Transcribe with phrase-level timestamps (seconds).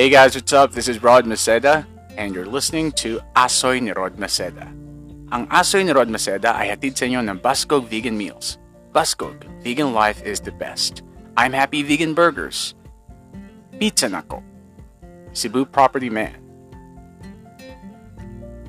[0.00, 0.72] Hey guys, what's up?
[0.72, 1.84] This is Rod Maceda
[2.16, 4.64] and you're listening to Asoy ni Rod Maceda.
[5.28, 8.56] Ang Asoy ni Rod Maceda ay hatid sa inyo ng Buscog Vegan Meals.
[8.96, 11.04] Buscog, vegan life is the best.
[11.36, 12.72] I'm Happy Vegan Burgers.
[13.76, 14.40] Pizza Nako.
[15.36, 16.40] Cebu Property Man.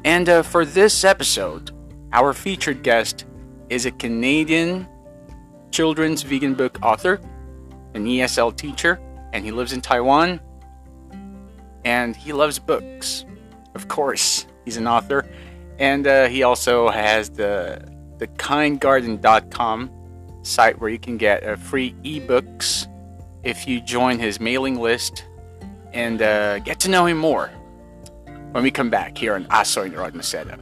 [0.03, 1.71] And uh, for this episode,
[2.11, 3.23] our featured guest
[3.71, 4.83] is a Canadian
[5.71, 7.23] children's vegan book author,
[7.95, 8.99] an ESL teacher,
[9.31, 10.43] and he lives in Taiwan.
[11.85, 13.25] And he loves books.
[13.75, 15.27] Of course, he's an author.
[15.79, 17.83] And uh, he also has the,
[18.17, 19.91] the kindgarden.com
[20.43, 22.87] site where you can get uh, free ebooks
[23.43, 25.25] if you join his mailing list
[25.93, 27.47] and uh, get to know him more
[28.51, 30.59] when we come back here on Asoy ni Rod Maceda.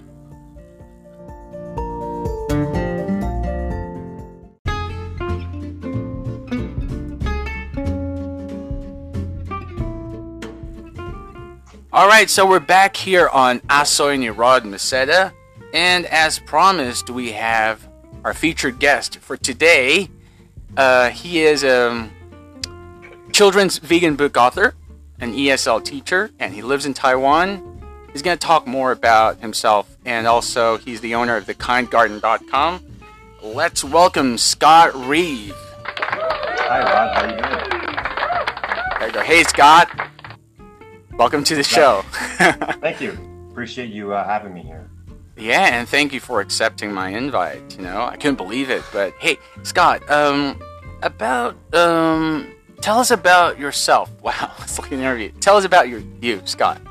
[11.91, 15.33] All right, so we're back here on Asoy ni Rod Maceda,
[15.73, 17.87] and as promised, we have
[18.23, 20.07] our featured guest for today.
[20.77, 22.07] Uh, he is a
[23.31, 24.75] children's vegan book author,
[25.19, 27.81] an ESL teacher, and he lives in Taiwan.
[28.13, 32.85] He's going to talk more about himself, and also he's the owner of thekindgarden.com.
[33.41, 35.55] Let's welcome Scott Reeve.
[35.55, 37.17] Hi, Rod.
[37.17, 38.99] How you doing?
[38.99, 39.21] There you go.
[39.21, 39.89] Hey, Scott.
[41.19, 42.03] Welcome to the show.
[42.79, 43.11] Thank you.
[43.51, 44.89] Appreciate you uh, having me here.
[45.35, 47.75] Yeah, and thank you for accepting my invite.
[47.75, 48.83] You know, I couldn't believe it.
[48.93, 50.61] But hey, Scott, um,
[51.01, 54.09] about um, tell us about yourself.
[54.23, 55.31] Wow, it's like an interview.
[55.41, 56.81] Tell us about your you, Scott.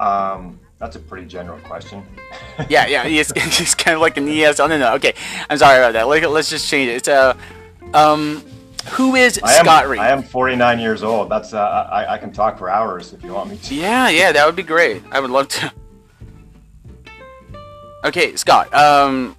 [0.00, 2.02] Um, that's a pretty general question.
[2.70, 4.58] Yeah, yeah, it's, it's kind of like an ES.
[4.58, 4.94] Oh no, no.
[4.94, 5.12] Okay,
[5.50, 6.08] I'm sorry about that.
[6.08, 6.94] Like, let's just change it.
[6.94, 7.36] It's a
[7.92, 8.42] um,
[8.88, 10.00] who is I am, Scott Reeve?
[10.00, 11.30] I am 49 years old.
[11.30, 13.74] That's uh, I, I can talk for hours if you want me to.
[13.74, 15.02] Yeah, yeah, that would be great.
[15.10, 15.72] I would love to.
[18.04, 18.72] Okay, Scott.
[18.72, 19.36] Um,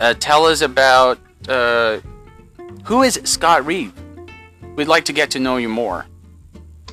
[0.00, 2.00] uh, tell us about uh,
[2.84, 3.92] who is Scott Reeve.
[4.76, 6.06] We'd like to get to know you more.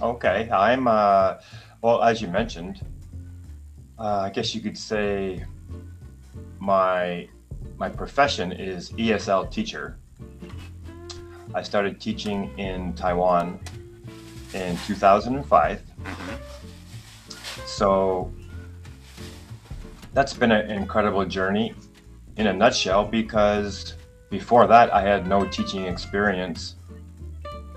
[0.02, 1.36] Okay, I'm uh,
[1.82, 2.86] well, as you mentioned,
[4.00, 5.44] uh, I guess you could say
[6.60, 7.28] my
[7.78, 9.98] my profession is ESL teacher.
[11.56, 13.62] I started teaching in Taiwan
[14.54, 15.82] in 2005.
[17.66, 18.34] So
[20.14, 21.74] that's been an incredible journey
[22.36, 23.94] in a nutshell because
[24.30, 26.76] before that I had no teaching experience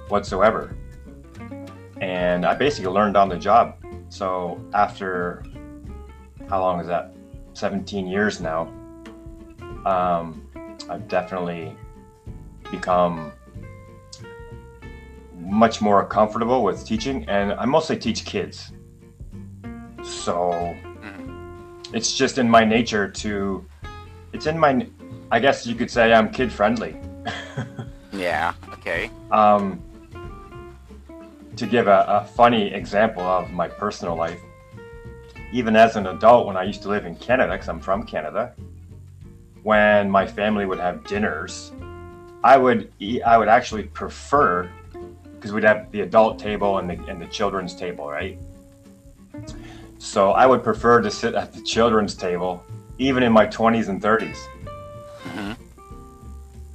[0.09, 0.75] whatsoever.
[2.01, 3.77] And I basically learned on the job.
[4.09, 5.45] So after
[6.49, 7.15] how long is that?
[7.55, 8.73] 17 years now.
[9.87, 10.49] Um,
[10.91, 11.77] I've definitely
[12.73, 13.33] become
[15.39, 18.73] much more comfortable with teaching, and I mostly teach kids.
[20.03, 20.75] So
[21.93, 23.65] it's just in my nature to,
[24.33, 24.87] it's in my,
[25.31, 27.01] I guess you could say I'm kid friendly.
[28.13, 28.55] Yeah.
[28.73, 29.11] Okay.
[29.31, 29.83] Um,
[31.57, 34.41] to give a, a funny example of my personal life,
[35.53, 38.55] even as an adult, when I used to live in Canada, because I'm from Canada,
[39.63, 41.73] when my family would have dinners,
[42.43, 44.71] I would eat, I would actually prefer
[45.39, 48.39] because we'd have the adult table and the and the children's table, right?
[49.99, 52.63] So I would prefer to sit at the children's table,
[52.99, 54.39] even in my 20s and 30s,
[55.25, 55.57] Mhm.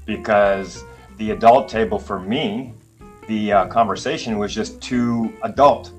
[0.06, 0.84] because
[1.18, 2.74] the adult table for me,
[3.28, 5.92] the uh, conversation was just too adult.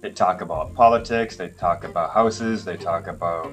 [0.00, 3.50] They talk about politics, they talk about houses, they talk about,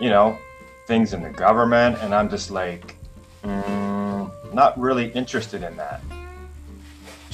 [0.00, 0.38] you know,
[0.86, 2.96] things in the government, and I'm just like,
[3.42, 6.00] mm, not really interested in that.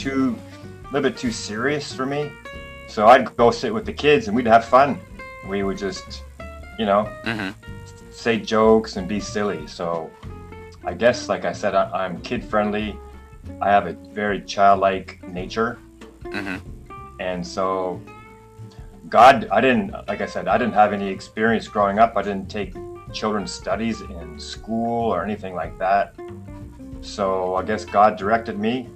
[0.00, 0.34] Too,
[0.82, 2.32] a little bit too serious for me.
[2.88, 4.98] So I'd go sit with the kids and we'd have fun.
[5.46, 6.24] We would just,
[6.78, 7.50] you know, Mm-hmm.
[8.10, 9.66] say jokes and be silly.
[9.66, 10.10] So
[10.84, 12.96] I guess, like I said, I, I'm kid friendly.
[13.60, 15.78] I have a very childlike nature.
[16.22, 16.56] Mm-hmm.
[17.20, 18.00] And so,
[19.10, 22.16] God, I didn't, like I said, I didn't have any experience growing up.
[22.16, 22.74] I didn't take
[23.12, 26.14] children's studies in school or anything like that.
[27.02, 28.88] So I guess God directed me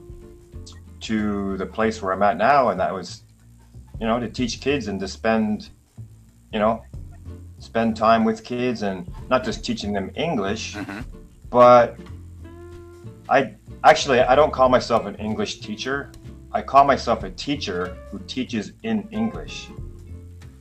[1.04, 3.22] to the place where I'm at now, and that was,
[4.00, 5.70] you know, to teach kids and to spend,
[6.52, 6.82] you know,
[7.58, 11.00] spend time with kids and not just teaching them English, Mm-hmm.
[11.50, 11.96] but
[13.28, 13.54] I
[13.84, 16.10] actually I don't call myself an English teacher.
[16.52, 19.68] I call myself a teacher who teaches in English.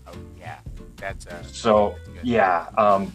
[0.07, 0.59] Oh yeah,
[0.95, 1.43] that's uh.
[1.43, 3.11] So yeah, um,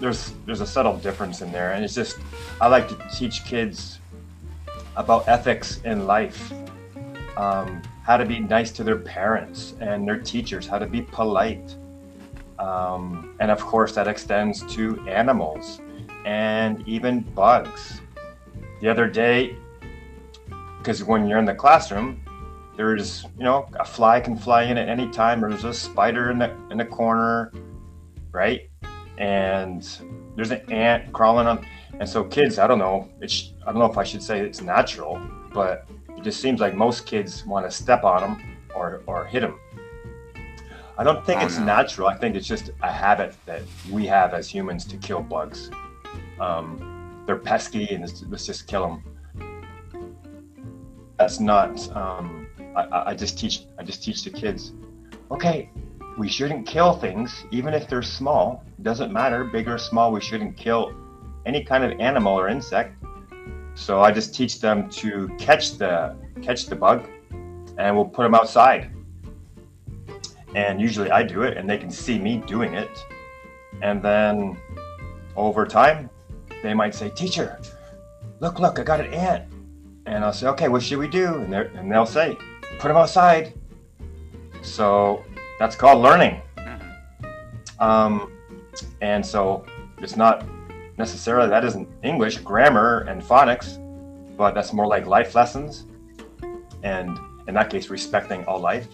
[0.00, 2.18] there's there's a subtle difference in there, and it's just
[2.60, 3.99] I like to teach kids
[4.96, 6.52] about ethics in life,
[7.36, 11.76] um, how to be nice to their parents and their teachers, how to be polite.
[12.58, 15.80] Um, and of course, that extends to animals
[16.24, 18.00] and even bugs.
[18.80, 19.56] The other day,
[20.78, 22.22] because when you're in the classroom,
[22.76, 26.38] there's you know a fly can fly in at any time, there's a spider in
[26.38, 27.52] the in the corner,
[28.32, 28.70] right?
[29.18, 29.86] And
[30.34, 31.66] there's an ant crawling on,
[32.00, 34.62] and so kids, I don't know, it's I don't know if I should say it's
[34.62, 35.20] natural,
[35.52, 35.86] but
[36.16, 39.60] it just seems like most kids want to step on them or or hit them.
[40.96, 41.64] I don't think oh, it's no.
[41.64, 42.08] natural.
[42.08, 45.70] I think it's just a habit that we have as humans to kill bugs.
[46.40, 49.02] Um, they're pesky, and let's just kill them.
[51.18, 51.96] That's not.
[51.96, 53.66] Um, I, I just teach.
[53.78, 54.72] I just teach the kids.
[55.30, 55.70] Okay,
[56.18, 58.64] we shouldn't kill things, even if they're small.
[58.78, 60.12] It doesn't matter, big or small.
[60.12, 60.94] We shouldn't kill
[61.46, 62.96] any kind of animal or insect.
[63.74, 67.08] So I just teach them to catch the catch the bug,
[67.78, 68.90] and we'll put them outside.
[70.54, 72.90] And usually I do it, and they can see me doing it.
[73.82, 74.58] And then
[75.36, 76.10] over time,
[76.62, 77.58] they might say, "Teacher,
[78.40, 79.44] look, look, I got an ant."
[80.06, 82.36] And I'll say, "Okay, what should we do?" And, and they'll say,
[82.78, 83.54] "Put them outside."
[84.62, 85.24] So
[85.58, 86.42] that's called learning.
[86.58, 87.82] Mm-hmm.
[87.82, 88.32] Um,
[89.00, 89.64] and so
[89.98, 90.44] it's not
[91.00, 93.68] necessarily that isn't English grammar and phonics,
[94.36, 95.86] but that's more like life lessons,
[96.82, 97.18] and
[97.48, 98.86] in that case, respecting all life.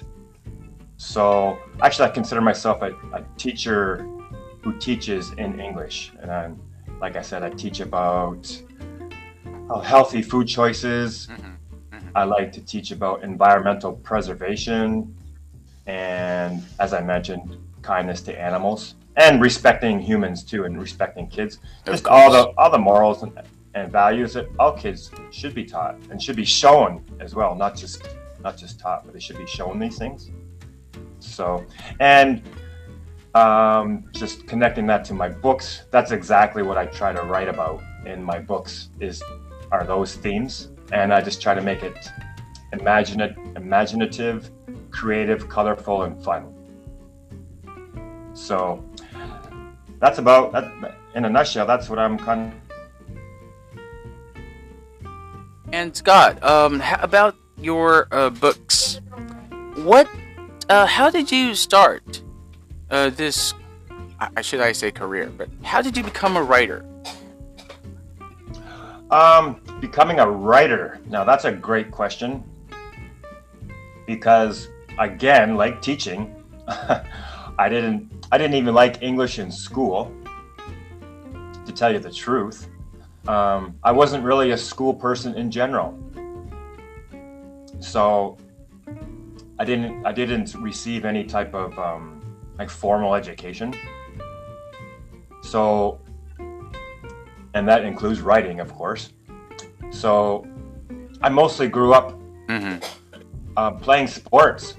[0.96, 4.08] So actually, I consider myself a, a teacher
[4.62, 6.60] who teaches in English, and I'm,
[7.00, 8.42] like I said, I teach about
[9.68, 11.26] oh, healthy food choices.
[11.26, 11.96] Mm-hmm.
[11.96, 12.08] Mm-hmm.
[12.14, 15.14] I like to teach about environmental preservation
[15.86, 21.58] and as I mentioned, kindness to animals and respecting humans too, and respecting kids.
[21.84, 23.32] Just all the all the morals and,
[23.74, 27.76] and values that all kids should be taught and should be shown as well, not
[27.76, 28.06] just
[28.42, 30.30] not just taught, but they should be shown these things.
[31.18, 31.64] So,
[32.00, 32.42] and
[33.34, 37.82] um, just connecting that to my books, that's exactly what I try to write about
[38.04, 38.90] in my books.
[39.00, 39.22] Is
[39.72, 42.10] are those themes, and I just try to make it
[42.72, 44.50] imaginative, imaginative
[44.96, 46.54] creative, colorful, and fun.
[48.32, 48.82] So
[50.00, 50.96] that's about that.
[51.14, 52.52] In a nutshell, that's what I'm kind.
[52.52, 53.80] Of...
[55.72, 59.00] And Scott, um, about your uh, books,
[59.76, 60.08] what,
[60.68, 62.22] uh, how did you start
[62.90, 63.54] uh, this?
[64.18, 66.84] I should I say career, but how did you become a writer?
[69.10, 71.00] Um, becoming a writer.
[71.06, 72.42] Now that's a great question
[74.06, 76.34] because again, like teaching,
[77.58, 80.12] I didn't I didn't even like English in school.
[81.64, 82.68] To tell you the truth,
[83.26, 85.98] um, I wasn't really a school person in general.
[87.80, 88.38] So
[89.58, 92.22] I didn't I didn't receive any type of um,
[92.58, 93.74] like formal education.
[95.42, 95.98] So
[97.54, 99.12] and that includes writing, of course.
[99.90, 100.46] So
[101.22, 102.18] I mostly grew up
[102.48, 102.76] mm-hmm.
[103.56, 104.74] uh, playing sports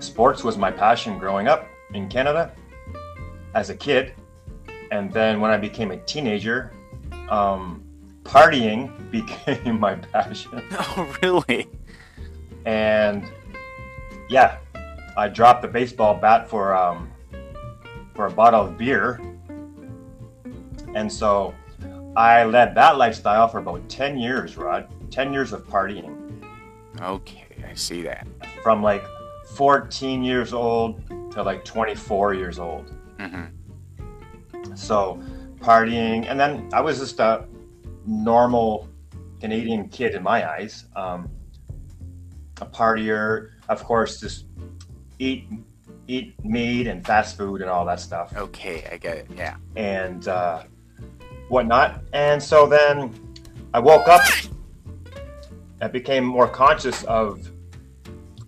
[0.00, 2.52] sports was my passion growing up in Canada
[3.54, 4.14] as a kid.
[4.90, 6.72] And then when I became a teenager,
[7.28, 7.84] um,
[8.24, 10.62] partying became my passion.
[10.72, 11.68] Oh, really?
[12.64, 13.24] And
[14.28, 14.58] yeah,
[15.16, 17.10] I dropped the baseball bat for um,
[18.14, 19.20] for a bottle of beer,
[20.94, 21.54] and so
[22.16, 24.56] I led that lifestyle for about ten years.
[24.56, 26.42] Rod, ten years of partying.
[27.00, 28.26] Okay, I see that.
[28.62, 29.02] From like
[29.54, 31.02] 14 years old
[31.32, 32.92] to like 24 years old.
[33.18, 34.74] Mm-hmm.
[34.74, 35.22] So
[35.58, 37.46] partying, and then I was just a
[38.06, 38.88] normal
[39.40, 40.84] Canadian kid in my eyes.
[40.96, 41.28] Um,
[42.60, 44.46] a partier, of course, just
[45.18, 45.48] eat
[46.06, 48.36] eat meat and fast food and all that stuff.
[48.36, 49.26] Okay, I get it.
[49.36, 49.56] Yeah.
[49.76, 50.64] And uh,
[51.48, 52.02] whatnot.
[52.12, 53.14] And so then
[53.72, 54.22] I woke up.
[55.80, 57.50] I became more conscious of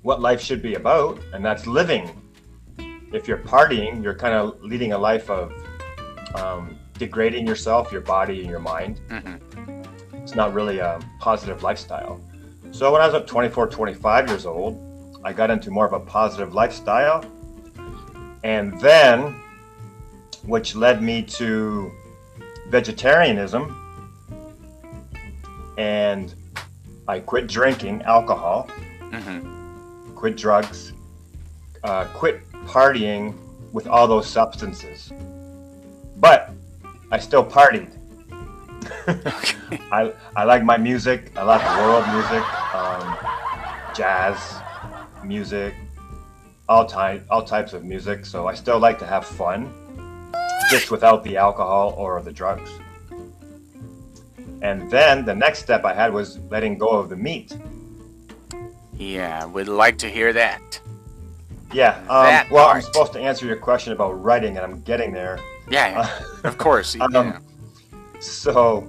[0.03, 2.11] what life should be about, and that's living.
[3.13, 5.53] If you're partying, you're kind of leading a life of
[6.35, 9.01] um, degrading yourself, your body, and your mind.
[9.09, 10.17] Mm-hmm.
[10.17, 12.21] It's not really a positive lifestyle.
[12.71, 16.01] So when I was about 24, 25 years old, I got into more of a
[16.01, 17.25] positive lifestyle.
[18.45, 19.41] And then,
[20.45, 21.93] which led me to
[22.71, 23.79] vegetarianism.
[25.79, 26.35] And
[27.07, 28.69] I quit drinking alcohol.
[29.11, 29.62] Mm-hmm
[30.23, 30.93] quit drugs,
[31.83, 33.35] uh, quit partying
[33.73, 35.13] with all those substances.
[36.19, 36.53] But
[37.11, 37.91] I still partied.
[39.91, 41.33] I, I like my music.
[41.35, 42.45] I like world music.
[42.73, 43.17] Um,
[43.97, 44.39] jazz
[45.25, 45.75] music,
[46.69, 48.25] all type all types of music.
[48.25, 49.75] So I still like to have fun,
[50.71, 52.71] just without the alcohol or the drugs.
[54.63, 57.57] And then the next step I had was letting go of the meat.
[59.11, 60.81] Yeah, we'd like to hear that.
[61.73, 61.97] Yeah.
[62.09, 65.39] Um, That well, I'm supposed to answer your question about writing, and I'm getting there.
[65.69, 66.97] Yeah, yeah, of course.
[67.01, 67.43] Um.
[68.21, 68.87] So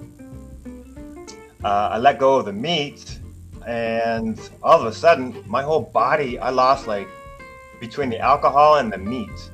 [1.64, 3.18] uh, I let go of the meat,
[3.66, 7.08] and all of a sudden, my whole body, I lost like
[7.80, 9.50] between the alcohol and the meat,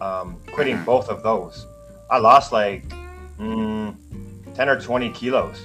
[0.00, 0.84] um, quitting Mhm.
[0.84, 1.66] both of those,
[2.10, 2.84] I lost like
[3.40, 3.96] mm,
[4.54, 5.58] 10 or 20 kilos.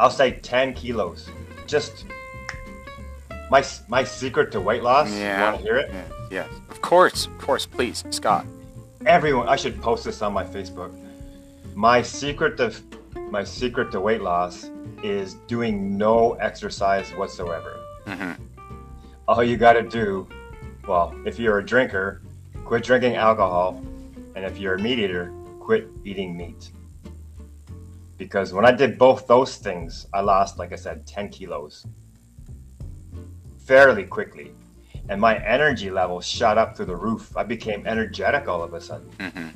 [0.00, 1.28] I'll say 10 kilos.
[1.66, 2.06] Just
[3.50, 5.10] my my secret to weight loss.
[5.10, 5.50] You Yeah.
[5.50, 5.90] want to hear it?
[5.92, 6.04] yeah.
[6.30, 6.50] Yes.
[6.70, 7.26] Of course.
[7.26, 7.64] Of course.
[7.66, 8.44] Please, Scott.
[9.06, 10.92] everyone i should post this on my facebook
[11.76, 12.66] my secret to
[13.30, 14.70] my secret to weight loss
[15.04, 17.72] is doing no exercise whatsoever
[18.08, 18.32] hmm
[19.28, 20.26] all you got to do
[20.88, 22.20] well if you're a drinker
[22.64, 23.80] quit drinking alcohol
[24.34, 26.62] and if you're a meat eater quit eating meat
[28.16, 31.86] because when i did both those things i lost like i said 10 kilos
[33.68, 34.48] fairly quickly
[35.10, 38.80] and my energy level shot up through the roof i became energetic all of a
[38.80, 39.48] sudden hmm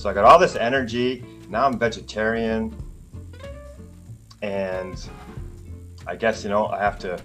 [0.00, 1.22] so I got all this energy.
[1.50, 2.74] Now I'm vegetarian.
[4.40, 4.96] And
[6.06, 7.22] I guess, you know, I have to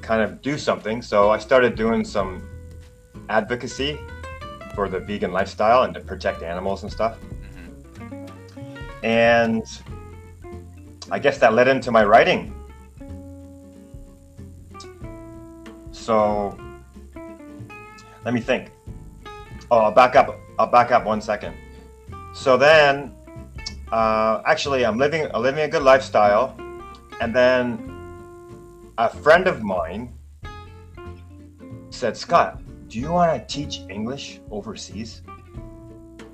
[0.00, 1.02] kind of do something.
[1.02, 2.42] So I started doing some
[3.28, 3.98] advocacy
[4.74, 7.18] for the vegan lifestyle and to protect animals and stuff.
[9.02, 9.64] And
[11.10, 12.54] I guess that led into my writing.
[16.08, 16.56] So
[18.24, 18.72] let me think.
[19.70, 20.40] Oh, I'll back up.
[20.58, 21.54] I'll back up one second.
[22.32, 23.12] So then,
[23.92, 26.56] uh, actually, I'm living I'm living a good lifestyle,
[27.20, 27.76] and then
[28.96, 30.08] a friend of mine
[31.90, 35.20] said, "Scott, do you want to teach English overseas?"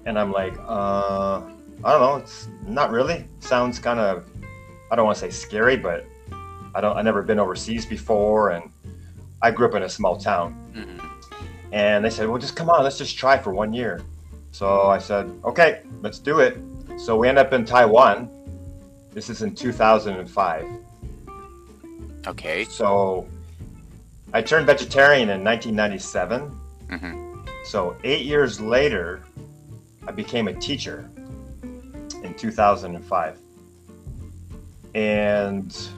[0.07, 1.43] And I'm like, uh,
[1.83, 2.17] I don't know.
[2.23, 3.27] It's not really.
[3.41, 4.23] Sounds kind of,
[4.93, 6.07] I don't want to say scary, but
[6.77, 6.97] I don't.
[6.97, 8.71] I never been overseas before, and
[9.45, 10.53] I grew up in a small town.
[10.75, 10.99] hmm
[11.71, 14.01] And they said, well, just come on, let's just try for one year.
[14.53, 16.57] So I said, okay, let's do it.
[16.97, 18.31] So we end up in Taiwan.
[19.13, 20.67] This is in 2005.
[22.27, 22.65] Okay.
[22.65, 23.29] So
[24.33, 26.49] I turned vegetarian in 1997.
[26.91, 29.23] hmm So eight years later,
[30.09, 31.11] I became a teacher
[32.23, 33.39] in 2005.
[34.95, 35.89] And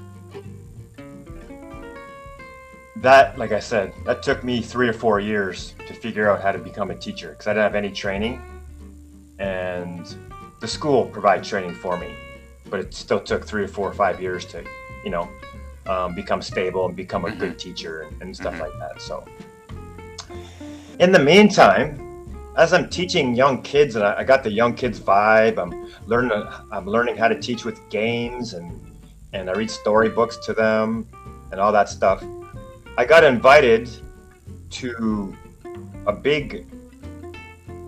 [3.02, 6.52] that, like I said, that took me three or four years to figure out how
[6.52, 8.40] to become a teacher because I didn't have any training.
[9.38, 10.14] And
[10.60, 12.14] the school provided training for me,
[12.70, 14.64] but it still took three or four or five years to,
[15.04, 15.28] you know,
[15.86, 18.60] um, become stable and become a good teacher and, and stuff Mhm.
[18.60, 19.00] like that.
[19.00, 19.24] So,
[20.98, 22.00] in the meantime,
[22.56, 26.42] as I'm teaching young kids, and I, I got the young kids vibe, I'm learning.
[26.72, 28.80] I'm learning how to teach with games, and
[29.34, 31.06] and I read storybooks to them,
[31.52, 32.24] and all that stuff.
[32.98, 33.90] I got invited
[34.70, 35.36] to
[36.06, 36.66] a big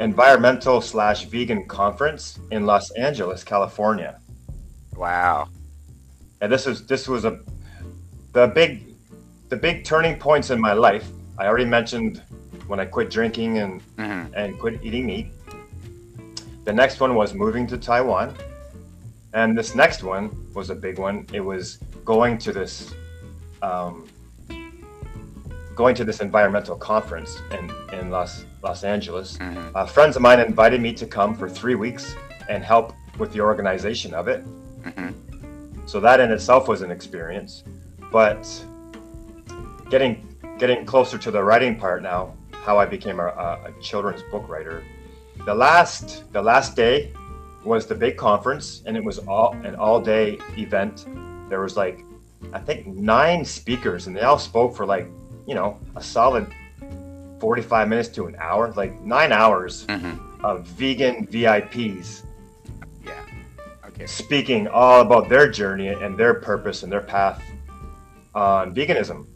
[0.01, 4.21] environmental slash vegan conference in Los Angeles, California.
[4.95, 5.49] Wow.
[6.43, 7.41] And this was this was a
[8.33, 8.95] the big
[9.49, 11.09] the big turning points in my life.
[11.39, 12.23] I already mentioned
[12.67, 15.29] when I quit drinking and hmm and quit eating meat.
[16.65, 18.35] The next one was moving to Taiwan.
[19.33, 21.27] And this next one was a big one.
[21.33, 22.95] It was going to this
[23.63, 24.07] um,
[25.79, 29.37] going to this environmental conference in, in Los Los Angeles.
[29.37, 32.05] hmm Uh, friends of mine invited me to come for three weeks
[32.53, 32.87] and help
[33.21, 34.41] with the organization of it.
[34.87, 35.11] hmm
[35.87, 37.53] So that in itself was an experience.
[38.19, 38.43] But
[39.93, 40.13] getting
[40.63, 42.21] getting closer to the writing part now,
[42.67, 44.83] how I became a, a, a children's book writer.
[45.51, 46.07] The last
[46.37, 46.95] the last day
[47.73, 50.27] was the big conference, and it was all an all day
[50.65, 50.95] event.
[51.51, 51.97] There was like
[52.59, 52.79] I think
[53.19, 55.07] nine speakers, and they all spoke for like
[55.49, 56.47] you know a solid
[57.41, 60.15] forty five minutes to an hour, like nine hours hmm
[60.45, 62.23] of vegan VIPs
[63.05, 63.11] Yeah.
[63.89, 64.07] Okay.
[64.07, 67.43] speaking all about their journey and their purpose and their path
[68.37, 69.27] on veganism.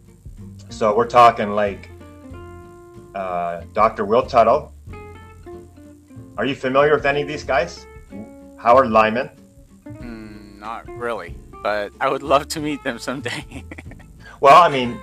[0.68, 1.90] So we're talking like
[3.16, 4.04] uh, Dr.
[4.04, 4.72] Will Tuttle.
[6.38, 7.84] Are you familiar with any of these guys?
[8.58, 9.28] Howard Lyman.
[9.88, 13.64] Mm, not really, but I would love to meet them someday.
[14.40, 14.98] Well, I mean,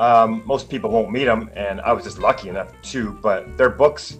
[0.00, 3.12] um, most people won't meet them, and I was just lucky enough to.
[3.12, 4.18] But their books,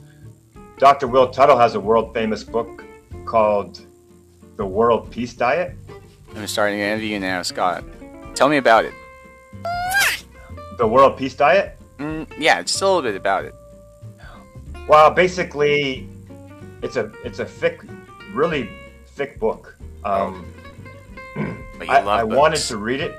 [0.79, 1.09] Dr.
[1.09, 2.85] Will Tuttle has a world famous book
[3.25, 3.81] called
[4.57, 5.75] The World Peace Diet.
[6.37, 7.83] I'm starting to envy you now, Scott.
[8.35, 8.93] Tell me about it.
[10.79, 11.77] the World Peace Diet?
[11.99, 13.55] Mm, yeah, just a little bit about it.
[14.87, 16.09] Well, basically,
[16.83, 17.83] it's a it's a thick,
[18.35, 18.69] really
[19.07, 19.77] thick book.
[20.05, 20.53] Um,
[21.79, 22.37] But you I, love I books.
[22.37, 23.15] wanted to read it.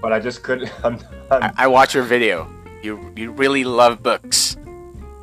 [0.00, 0.70] But I just couldn't.
[0.84, 0.98] I'm,
[1.30, 2.48] I'm, I, I watch your video.
[2.82, 4.56] You you really love books.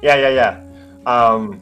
[0.02, 0.60] yeah, yeah, yeah.
[1.06, 1.62] Um,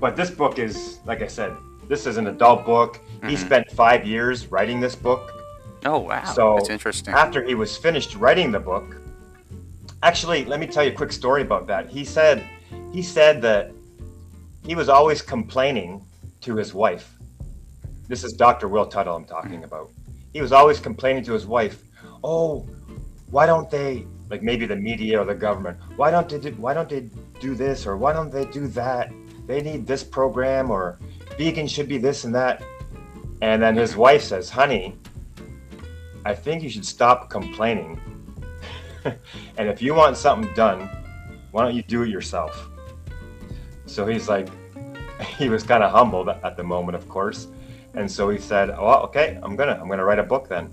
[0.00, 1.52] but this book is, like I said,
[1.88, 3.00] this is an adult book.
[3.26, 3.38] He Mhm.
[3.46, 5.30] spent five years writing this book.
[5.84, 7.14] Oh wow, So, that's interesting.
[7.14, 8.96] After he was finished writing the book,
[10.02, 11.88] actually, let me tell you a quick story about that.
[11.88, 12.42] He said,
[12.92, 13.72] he said that
[14.66, 16.04] he was always complaining
[16.42, 17.16] to his wife.
[18.08, 18.68] This is Dr.
[18.68, 19.90] Will Tuttle I'm talking about.
[20.32, 21.82] He was always complaining to his wife,
[22.22, 22.66] "Oh,
[23.30, 25.78] why don't they like maybe the media or the government?
[25.96, 27.08] Why don't they do, why don't they
[27.40, 29.12] do this or why don't they do that?
[29.46, 30.98] They need this program or
[31.36, 32.62] vegan should be this and that."
[33.40, 34.96] And then his wife says, "Honey,
[36.24, 38.00] I think you should stop complaining.
[39.04, 40.88] and if you want something done,
[41.50, 42.68] why don't you do it yourself?
[43.86, 44.48] So he's like,
[45.38, 47.48] he was kind of humbled at the moment, of course.
[47.94, 50.72] And so he said, "Oh, okay, I'm gonna, I'm gonna write a book then."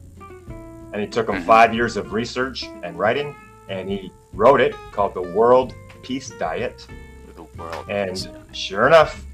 [0.94, 1.46] And it took him Mhm.
[1.46, 3.36] five years of research and writing,
[3.70, 6.88] and he wrote it called the World Peace Diet.
[7.36, 7.86] the world.
[7.90, 9.26] And is- sure enough,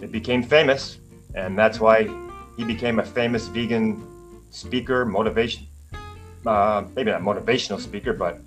[0.00, 0.98] it became famous,
[1.34, 2.08] and that's why
[2.56, 4.02] he became a famous vegan
[4.50, 5.66] speaker, motivation,
[6.46, 8.38] uh, maybe not motivational speaker, but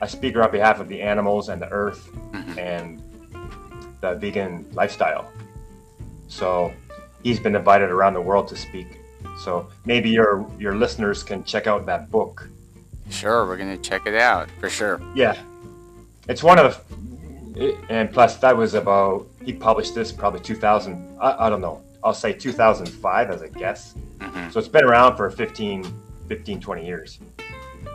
[0.00, 2.58] a speaker on behalf of the animals and the earth Mhm.
[2.58, 3.02] and
[4.00, 5.30] the vegan lifestyle.
[6.28, 6.72] So
[7.22, 8.98] he's been invited around the world to speak.
[9.38, 12.48] So maybe your your listeners can check out that book.
[13.10, 15.00] Sure, we're gonna check it out for sure.
[15.14, 15.36] Yeah,
[16.28, 16.82] it's one of
[17.90, 21.18] and plus that was about he published this probably 2000.
[21.20, 21.82] I, I don't know.
[22.04, 23.94] I'll say 2005 as a guess.
[24.20, 25.84] hmm So it's been around for 15,
[26.28, 27.18] 15, 20 years.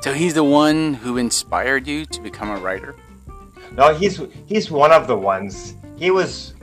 [0.01, 2.95] So he's the one who inspired you to become a writer.
[3.75, 5.75] No, he's he's one of the ones.
[5.97, 6.53] He was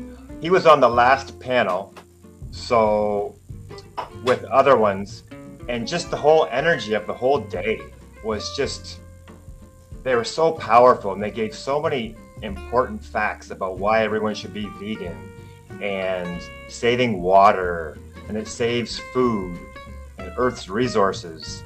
[0.41, 1.95] he was on the last panel,
[2.51, 3.35] so
[4.25, 5.25] with other ones,
[5.69, 7.81] and just the whole energy of the whole day
[8.25, 8.99] was just
[10.03, 14.53] they were so powerful and they gave so many important facts about why everyone should
[14.53, 15.17] be vegan
[15.81, 19.59] and saving water and it saves food
[20.19, 21.65] and earth's resources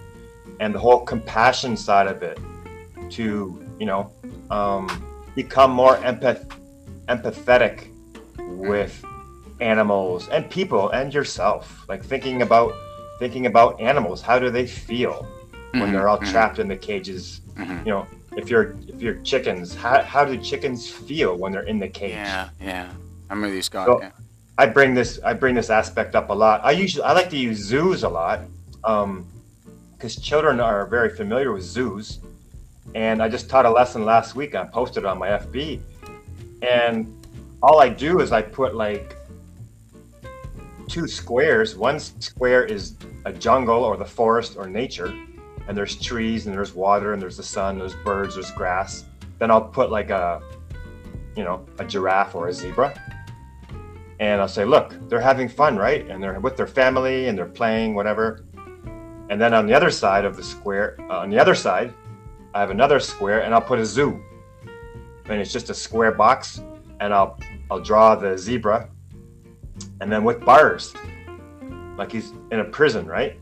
[0.61, 2.39] and the whole compassion side of it
[3.11, 4.13] to you know
[4.51, 4.87] um,
[5.35, 6.49] become more empath-
[7.09, 7.89] empathetic
[8.39, 9.05] with
[9.61, 12.73] animals and people and yourself like thinking about
[13.19, 15.27] thinking about animals how do they feel
[15.73, 17.85] when Mhm, they're all mhm, trapped in the cages mhm.
[17.85, 21.79] you know if you're if you're chickens how, how do chickens feel when they're in
[21.79, 22.89] the cage Yeah, yeah.
[23.31, 23.87] I'm you, Scott.
[23.87, 24.11] So- yeah.
[24.57, 26.61] I bring this I bring this aspect up a lot.
[26.65, 28.41] I usually I like to use zoos a lot
[28.85, 29.27] um
[29.93, 32.21] because children are very familiar with zoos.
[32.95, 34.55] And I just taught a lesson last week.
[34.55, 35.81] I posted it on my FB,
[36.63, 37.07] and
[37.63, 39.15] all I do is I put like
[40.89, 41.77] two squares.
[41.77, 45.15] One square is a jungle or the forest or nature,
[45.69, 49.05] and there's trees and there's water and there's the sun, there's birds, there's grass.
[49.39, 50.43] Then I'll put like a,
[51.37, 52.95] you know, a giraffe or a zebra
[54.21, 56.09] and I'll say, look, they're having fun, right?
[56.09, 58.45] And they're with their family and they're playing, whatever.
[59.31, 61.95] And then on the other side of the square, uh, on the other side,
[62.55, 64.21] I have another square, and I'll put a zoo.
[65.27, 66.63] And it's just a square box,
[67.01, 67.39] and I'll
[67.71, 68.89] I'll draw the zebra,
[70.01, 70.95] and then with bars,
[71.97, 73.39] like he's in a prison, right?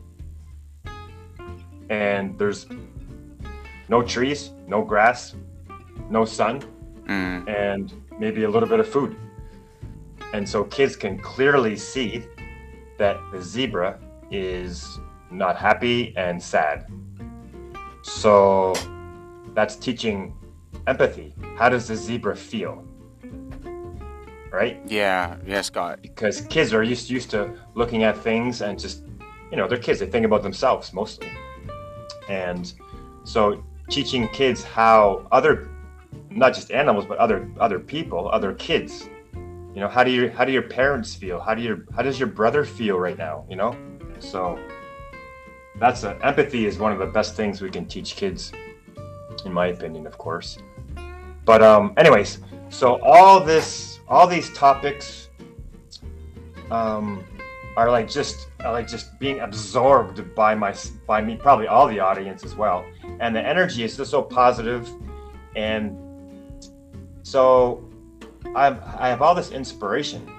[1.89, 2.67] And there's
[3.89, 5.35] no trees, no grass,
[6.09, 6.61] no sun,
[7.07, 9.15] Mm, and maybe a little bit of food.
[10.33, 12.25] And so kids can clearly see
[12.97, 14.99] that the zebra is
[15.31, 16.91] not happy and sad.
[18.01, 18.73] So
[19.53, 20.35] that's teaching
[20.85, 21.33] empathy.
[21.57, 22.83] How does the zebra feel?
[24.57, 24.81] Right?
[24.87, 25.99] yeah, yeah, Scott.
[26.01, 29.03] Because kids are used used to looking at things and just,
[29.51, 29.99] you know, they're kids.
[29.99, 31.29] They think about themselves mostly.
[32.27, 32.73] And
[33.23, 35.69] so teaching kids how other,
[36.31, 40.43] not just animals, but other other people, other kids, you know, how do you how
[40.43, 41.39] do your parents feel?
[41.39, 43.45] How do your how does your brother feel right now?
[43.47, 43.77] You know,
[44.17, 44.57] so
[45.79, 48.51] that's a, empathy is one of the best things we can teach kids,
[49.45, 50.57] in my opinion, of course.
[51.45, 52.39] But um, anyways,
[52.69, 55.29] so all this all these topics
[56.71, 57.23] um,
[57.75, 61.99] are like just are like just being absorbed by my by me probably all the
[61.99, 62.85] audience as well.
[63.19, 64.89] And the energy is just so positive.
[65.55, 65.97] And
[67.23, 67.87] so
[68.55, 70.31] I've, I have all this inspiration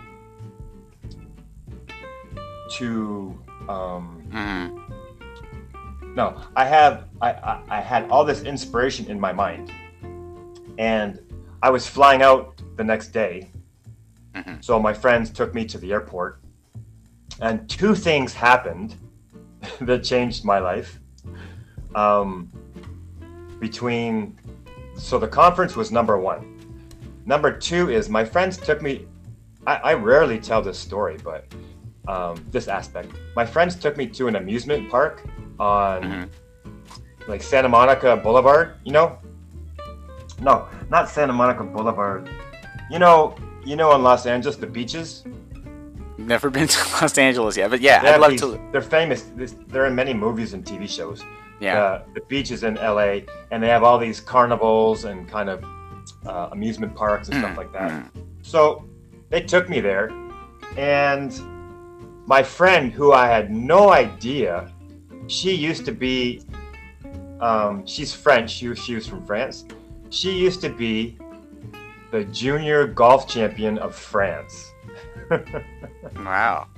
[2.77, 4.79] to um, Mm,
[6.15, 9.73] no, I have I, I, I had all this inspiration in my mind,
[10.79, 11.19] and
[11.63, 13.51] I was flying out the next day.
[14.39, 14.65] Mhm.
[14.65, 16.41] So my friends took me to the airport,
[17.41, 18.97] and two things happened
[19.81, 20.99] that changed my life.
[21.95, 22.51] Um,
[23.61, 24.39] between
[24.95, 26.57] so the conference was number one.
[27.27, 29.07] Number two is my friends took me.
[29.67, 31.45] I, I rarely tell this story, but
[32.07, 33.11] um, this aspect.
[33.37, 35.23] My friends took me to an amusement park
[35.61, 36.29] on Mhm.
[37.29, 38.75] like Santa Monica Boulevard.
[38.85, 39.19] You know?
[40.41, 42.31] No, not Santa Monica Boulevard.
[42.91, 43.35] You know,
[43.69, 45.25] you know, in Los Angeles, the beaches.
[46.17, 48.59] Never been to Los Angeles yet, but yeah, They I'd love these- to.
[48.73, 49.27] They're famous.
[49.69, 51.23] They're in many movies and TV shows.
[51.61, 51.79] Yeah.
[51.83, 55.63] Uh, the beaches in LA, and they have all these carnivals and kind of
[56.25, 57.91] uh, amusement parks and stuff like that.
[57.91, 58.09] Mm.
[58.43, 58.89] So
[59.29, 60.11] they took me there,
[60.77, 61.31] and
[62.27, 64.73] my friend, who I had no idea,
[65.27, 66.43] she used to be,
[67.41, 68.51] um, she's French.
[68.51, 69.67] She she was from France.
[70.11, 71.19] She used to be
[72.11, 74.73] the junior golf champion of France.
[76.17, 76.69] Wow.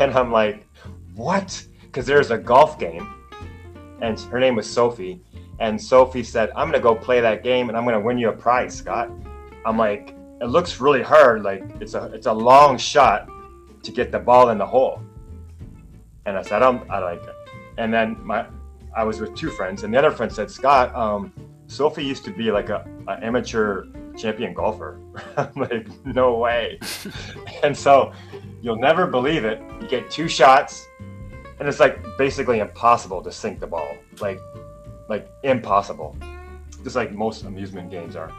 [0.00, 0.66] And I'm like,
[1.14, 1.66] what?
[1.82, 3.14] Because there's a golf game,
[4.00, 5.20] and her name was Sophie.
[5.60, 8.18] And Sophie said, I'm going to go play that game and I'm going to win
[8.18, 9.08] you a prize, Scott.
[9.64, 11.42] I'm like, it looks really hard.
[11.42, 13.28] Like, it's a, it's a long shot
[13.84, 15.00] to get the ball in the hole.
[16.26, 17.34] And I said, I don't, I like it.
[17.78, 18.46] And then my,
[18.96, 21.32] I was with two friends, and the other friend said, Scott, um,
[21.66, 24.98] Sophie used to be like a, a amateur champion golfer.
[25.36, 26.78] I'm like, no way.
[27.62, 28.12] and so
[28.62, 29.62] you'll never believe it.
[29.80, 30.86] You get two shots,
[31.58, 33.96] and it's like basically impossible to sink the ball.
[34.20, 34.38] Like,
[35.08, 36.16] like impossible.
[36.82, 38.32] Just like most amusement games are.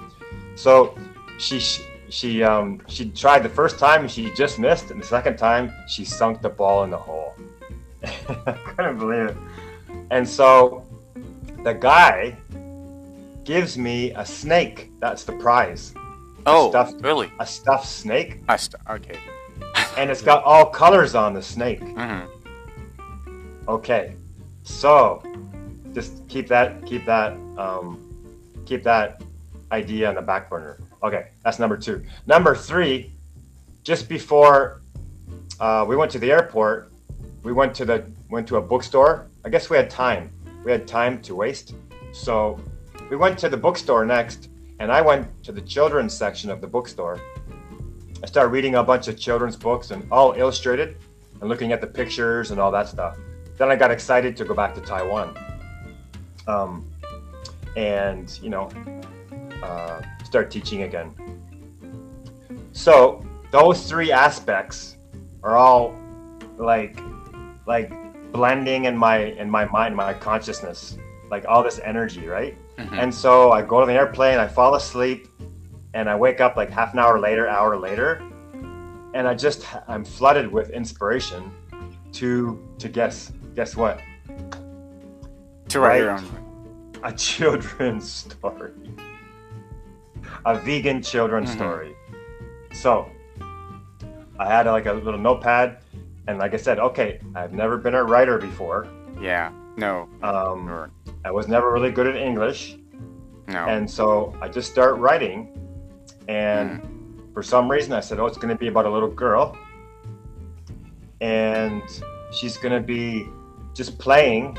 [0.56, 0.98] So
[1.38, 1.60] she
[2.10, 5.74] she um she tried the first time and she just missed, and the second time
[5.88, 7.34] she sunk the ball in the hole.
[8.04, 9.38] I couldn't believe it.
[10.12, 10.86] And so
[11.64, 12.38] the guy
[13.46, 14.92] gives me a snake.
[15.00, 15.94] That's the prize.
[16.46, 17.32] Oh, stuffed- really?
[17.40, 19.18] A stuffed snake, I st- okay.
[19.98, 21.82] and it's got all colors on the snake.
[21.82, 22.22] hmm
[23.68, 24.16] Okay,
[24.64, 25.24] so
[25.94, 28.00] just keep that keep that um,
[28.66, 29.24] keep that
[29.72, 30.78] idea on the back burner.
[31.02, 32.04] Okay, that's number two.
[32.28, 33.12] Number three,
[33.84, 34.82] just before
[35.60, 36.92] uh, we went to the airport,
[37.44, 39.28] we went to the went to a bookstore.
[39.44, 40.30] I guess we had time.
[40.64, 41.74] We had time to waste,
[42.12, 42.60] so
[43.10, 46.68] we went to the bookstore next, and I went to the children's section of the
[46.68, 47.20] bookstore.
[48.24, 50.98] I started reading a bunch of children's books and all illustrated,
[51.40, 53.18] and looking at the pictures and all that stuff
[53.58, 55.38] then I got excited to go back to Taiwan.
[56.48, 56.86] Um,
[57.76, 58.70] and, you know,
[59.64, 61.14] uh, start teaching again.
[62.74, 64.98] So those three aspects
[65.44, 65.96] are all
[66.58, 67.00] like,
[67.66, 67.92] like
[68.32, 70.98] blending in my in my mind, my consciousness,
[71.32, 72.58] like all this energy, right?
[72.78, 72.98] Mhm.
[73.04, 75.28] And so I go to the airplane, I fall asleep,
[75.94, 78.22] and I wake up like half an hour later, hour later,
[79.14, 81.52] and I just I'm flooded with inspiration
[82.14, 84.00] to to guess guess what
[85.70, 86.24] To write your own.
[87.04, 88.72] a children's story
[90.46, 91.56] a vegan children's Mhm.
[91.56, 91.96] story
[92.74, 93.08] so
[94.40, 95.78] i had like a little notepad
[96.28, 98.88] and like i said okay i've never been a writer before
[99.20, 99.52] Yeah.
[99.78, 100.08] No.
[100.24, 100.92] um,
[101.26, 102.78] i was never really good at english
[103.48, 103.66] no.
[103.66, 105.58] and so i just start writing
[106.28, 106.82] and
[107.34, 109.58] for some reason i said oh it's going to be about a little girl
[111.22, 111.82] and
[112.32, 113.28] she's going to be
[113.74, 114.58] just playing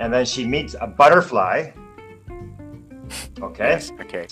[0.00, 1.70] and then she meets a butterfly
[3.42, 3.92] okay Yes.
[4.00, 4.26] Okay.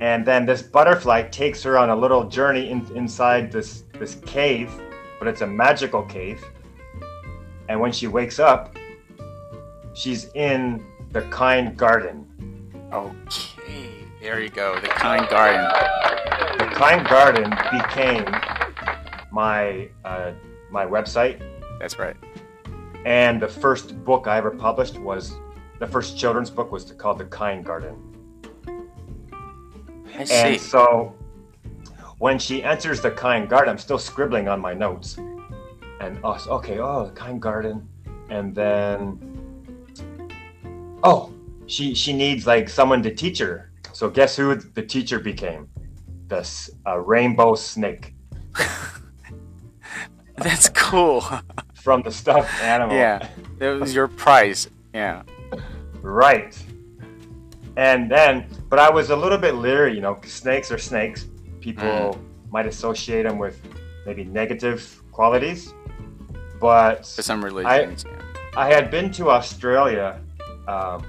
[0.00, 4.70] and then this butterfly takes her on a little journey in, inside this this cave
[5.18, 6.42] but it's a magical cave
[7.68, 8.76] and when she wakes up
[9.94, 12.26] she's in the kind garden
[12.92, 14.06] Okay.
[14.20, 14.78] There you go.
[14.80, 15.64] The kind garden.
[16.58, 18.24] the kind garden became
[19.32, 20.32] my uh,
[20.70, 21.42] my website
[21.80, 22.16] That's right.
[23.04, 25.34] and the first book i ever published was
[25.80, 27.96] the first children's book was called the kind garden
[30.16, 30.34] I see.
[30.34, 31.14] And so
[32.18, 35.16] when she enters the kind garden, I'm still scribbling on my notes.
[36.00, 37.88] And oh, okay, oh, the kind garden.
[38.30, 39.33] And then
[41.04, 41.32] oh,
[41.66, 43.70] she she needs like someone to teach her.
[43.92, 45.68] So guess who the teacher became?
[46.28, 46.44] The
[46.86, 48.14] uh, rainbow snake
[50.36, 51.24] That's cool.
[51.74, 52.96] from the stuffed animal.
[52.96, 53.28] yeah.
[53.58, 54.68] That was your prize.
[54.92, 55.22] Yeah.
[56.00, 56.56] Right.
[57.76, 61.26] And then, but I was a little bit leery, you know, snakes are snakes.
[61.60, 62.18] People
[62.50, 63.60] might associate them with
[64.06, 65.72] maybe negative qualities.
[66.60, 68.04] But For some religions.
[68.06, 68.20] yeah.
[68.56, 70.20] I had been to Australia
[70.68, 71.04] um,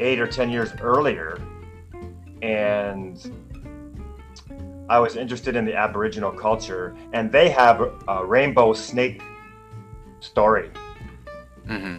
[0.00, 1.40] eight or ten years earlier,
[2.42, 3.30] and
[4.88, 9.22] I was interested in the Aboriginal culture, and they have a, a rainbow snake
[10.20, 10.70] story.
[11.66, 11.96] hmm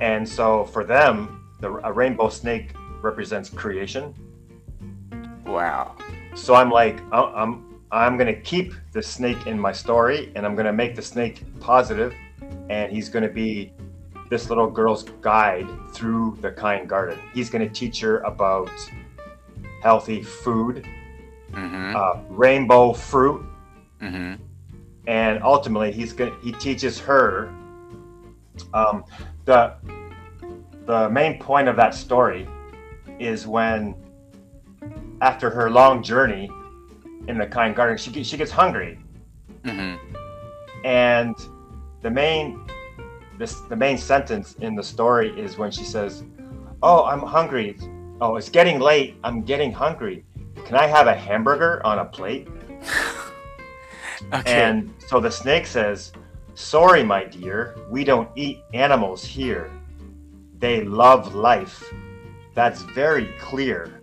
[0.00, 2.72] And so for them, the, a rainbow snake
[3.02, 4.14] represents creation.
[5.46, 5.96] Wow.
[6.34, 10.72] So I'm like, I'm I'm gonna keep the snake in my story, and I'm gonna
[10.72, 12.14] make the snake positive,
[12.68, 13.72] and he's gonna be
[14.30, 17.18] this little girl's guide through the kind garden.
[17.34, 18.70] He's gonna teach her about
[19.82, 20.86] healthy food,
[21.52, 23.44] hmm uh, rainbow fruit,
[24.00, 24.34] hmm
[25.06, 27.52] and ultimately he's gonna he teaches her
[28.72, 29.04] um,
[29.44, 29.74] the
[30.86, 32.48] the main point of that story
[33.18, 33.94] is when
[35.20, 36.48] after her long journey
[37.28, 38.98] in the kind garden she gets, she gets hungry.
[39.64, 39.96] Hmm
[40.84, 41.36] and
[42.02, 42.66] the main
[43.40, 46.22] this the main sentence in the story is when she says
[46.82, 47.76] oh i'm hungry
[48.20, 50.24] oh it's getting late i'm getting hungry
[50.64, 52.46] can i have a hamburger on a plate
[54.32, 54.52] Okay.
[54.62, 56.12] And so the snake says,
[56.54, 59.70] Sorry, my dear, we don't eat animals here.
[60.58, 61.92] They love life.
[62.54, 64.00] That's very clear.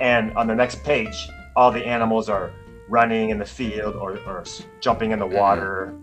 [0.00, 2.52] And on the next page, all the animals are
[2.88, 4.44] running in the field or, or
[4.80, 5.36] jumping in the mm-hmm.
[5.36, 5.94] water,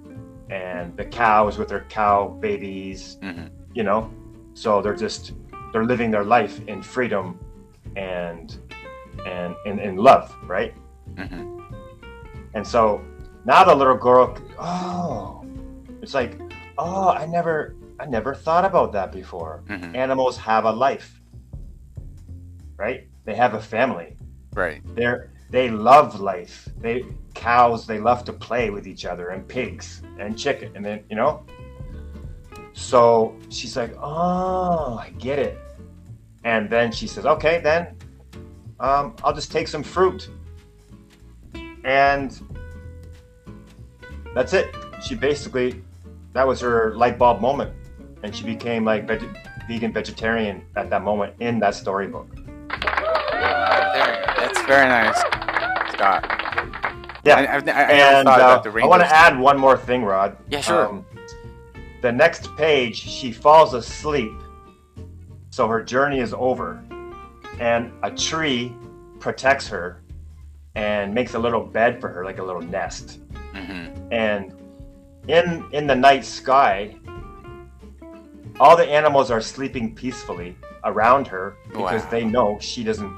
[0.49, 3.49] and the cows with their cow babies, Mhm.
[3.73, 4.11] you know?
[4.53, 5.33] So they're just,
[5.71, 7.39] they're living their life in freedom
[7.95, 8.57] and,
[9.25, 10.73] and in, in love, right?
[11.17, 11.59] hmm
[12.53, 13.01] And so
[13.45, 15.45] now the little girl, oh,
[16.01, 16.39] it's like,
[16.77, 19.63] oh, I never, I never thought about that before.
[19.67, 21.21] hmm Animals have a life,
[22.77, 23.07] right?
[23.25, 24.15] They have a family.
[24.53, 24.81] Right.
[24.95, 26.67] They're they love life.
[26.81, 27.05] They
[27.37, 31.15] cows they love to play with each other, and pigs and chicken, and then you
[31.15, 31.45] know.
[32.73, 35.57] So she's like, oh, I get it.
[36.43, 37.95] And then she says, okay, then
[38.79, 40.29] um, I'll just take some fruit.
[41.83, 42.39] And
[44.35, 44.73] that's it.
[45.01, 45.83] She basically,
[46.33, 47.73] that was her light bulb moment.
[48.21, 52.35] And she became like veg- vegan vegetarian at that moment in that storybook.
[52.35, 52.45] There.
[54.37, 55.17] That's very nice,
[55.93, 56.36] Scott.
[57.27, 57.35] Yeah.
[57.35, 60.31] I, I've, I, and uh, I want to add one more thing, Rod.
[60.31, 61.05] Um, Yeah, sure.
[62.01, 64.31] the next page, she falls asleep,
[65.49, 66.81] so her journey is over,
[67.59, 68.71] and a tree
[69.19, 70.01] protects her
[70.75, 73.19] and makes a little bed for her, like a little nest.
[73.53, 74.53] hmm And
[75.27, 76.95] in in the night sky,
[78.59, 82.09] all the animals are sleeping peacefully around her because Wow.
[82.11, 83.13] they know she doesn't,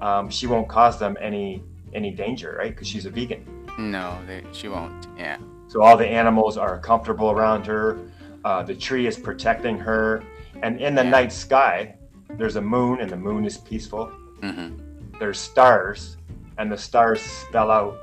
[0.00, 1.62] um, she won't cause them any
[1.94, 2.70] any danger, right?
[2.70, 3.44] Because she's a vegan.
[3.78, 5.06] No, they, she won't.
[5.16, 5.38] Yeah.
[5.68, 7.98] So all the animals are comfortable around her.
[8.44, 10.22] Uh, the tree is protecting her,
[10.62, 11.10] and in the Yeah.
[11.10, 11.94] night sky,
[12.38, 14.06] there's a moon, and the moon is peaceful.
[14.42, 14.70] hmm
[15.18, 16.16] There's stars,
[16.58, 17.98] and the stars spell out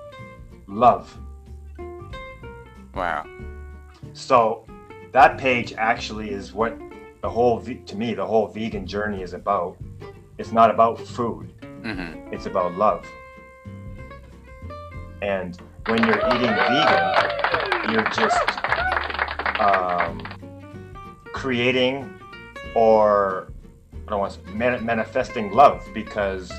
[0.67, 1.17] love.
[2.93, 3.26] Wow.
[4.13, 4.65] So
[5.12, 6.78] that page actually is what
[7.21, 9.78] the whole, to me, the whole vegan journey is about.
[10.38, 11.52] It's not about food.
[11.84, 13.06] hmm It's about love.
[15.21, 18.38] And when you're eating vegan, you're just
[19.60, 20.21] um,
[21.34, 22.13] creating
[22.75, 23.51] or
[24.08, 26.51] I don't want to say, manifesting love because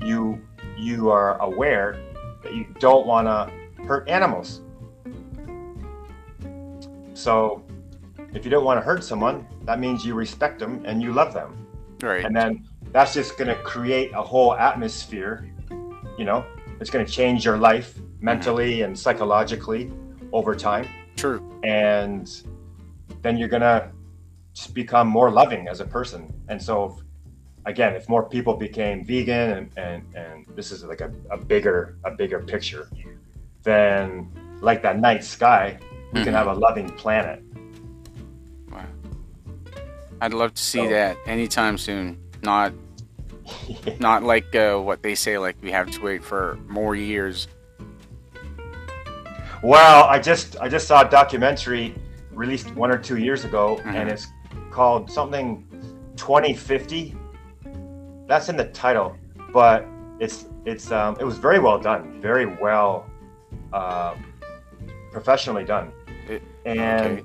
[0.00, 0.40] you
[0.76, 1.98] you are aware
[2.42, 3.50] that you don't want to
[3.84, 4.60] hurt animals.
[7.14, 7.62] So
[8.34, 11.32] if you don't want to hurt someone, that means you respect them and you love
[11.34, 11.66] them
[12.02, 12.24] Right.
[12.24, 15.48] and then that's just going to create a whole atmosphere
[16.18, 16.44] you know
[16.82, 19.90] it's going to change your life mentally and psychologically
[20.32, 21.38] over time True.
[21.62, 22.42] and
[23.22, 23.88] then you're going to
[24.52, 26.98] just become more loving as a person and so
[27.66, 31.96] again if more people became vegan and and, and this is like a, a bigger
[32.04, 32.88] a bigger picture
[33.62, 34.28] then
[34.60, 35.78] like that night sky
[36.12, 36.24] we Mhm.
[36.24, 37.38] can have a loving planet
[38.72, 38.84] Wow.
[40.20, 42.18] I'd love to see So- that anytime soon.
[42.42, 42.72] Not
[44.00, 47.48] not like uh, what they say, like we have to wait for more years.
[49.62, 51.94] Well, I just I just saw a documentary
[52.32, 53.94] released one or two years ago, Mhm.
[53.94, 54.26] and it's
[54.70, 55.64] called something
[56.16, 57.14] 2050.
[58.26, 59.16] That's in the title,
[59.52, 59.86] but
[60.18, 63.06] it's it's um, it was very well done, very well
[63.72, 64.14] uh,
[65.12, 65.92] professionally done,
[66.28, 67.18] It- and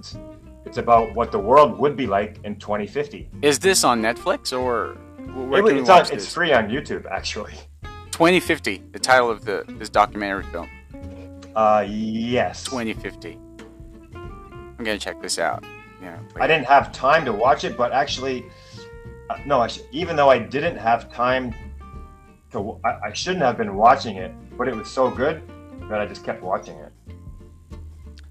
[0.65, 3.29] it's about what the world would be like in 2050.
[3.41, 4.97] Is this on Netflix or
[5.33, 7.53] where It- can we it's on, watch it's free on YouTube actually.
[8.11, 10.69] 2050, the title of the this documentary film.
[11.55, 12.63] Uh, yes.
[12.63, 13.37] 2050.
[14.15, 15.63] I'm gonna check this out.
[16.01, 16.17] Yeah.
[16.39, 18.45] I didn't have time to watch it, but actually,
[19.29, 19.61] uh, no.
[19.61, 21.53] I sh- even though I didn't have time
[22.51, 25.41] to, I, I shouldn't have been watching it, but it was so good
[25.89, 26.91] that I just kept watching it.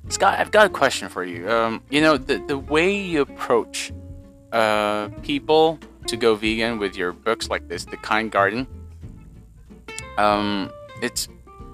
[0.09, 1.51] Scott, I've got a question for you.
[1.51, 3.93] Um, you know, the the way you approach
[4.53, 8.67] uh, people to go vegan with your books like this, The Kind Garden.
[10.19, 10.71] Um,
[11.03, 11.29] it's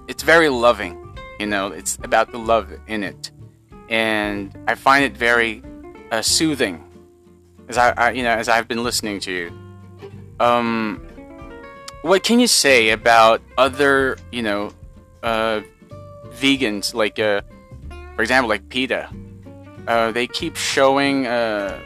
[0.07, 0.99] it's very loving.
[1.39, 3.31] You know, it's about the love in it,
[3.89, 5.63] and I find it very
[6.11, 6.83] uh, soothing.
[7.69, 9.51] As I, I, you know, as I've been listening to you.
[10.39, 11.01] Um,
[12.01, 14.73] what can you say about other, you know,
[15.23, 15.61] uh,
[16.31, 17.41] vegans like, uh,
[18.15, 19.09] for example, like PETA?
[19.87, 21.79] Uh, they keep showing uh,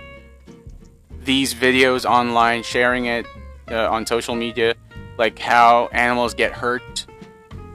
[1.28, 3.28] these videos online, sharing it
[3.70, 4.74] uh, on social media,
[5.18, 7.06] like how animals get hurt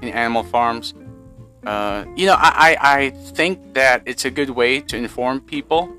[0.01, 0.95] in animal farms.
[1.67, 5.93] Uh, you know, I, I, I, think that it's a good way to inform people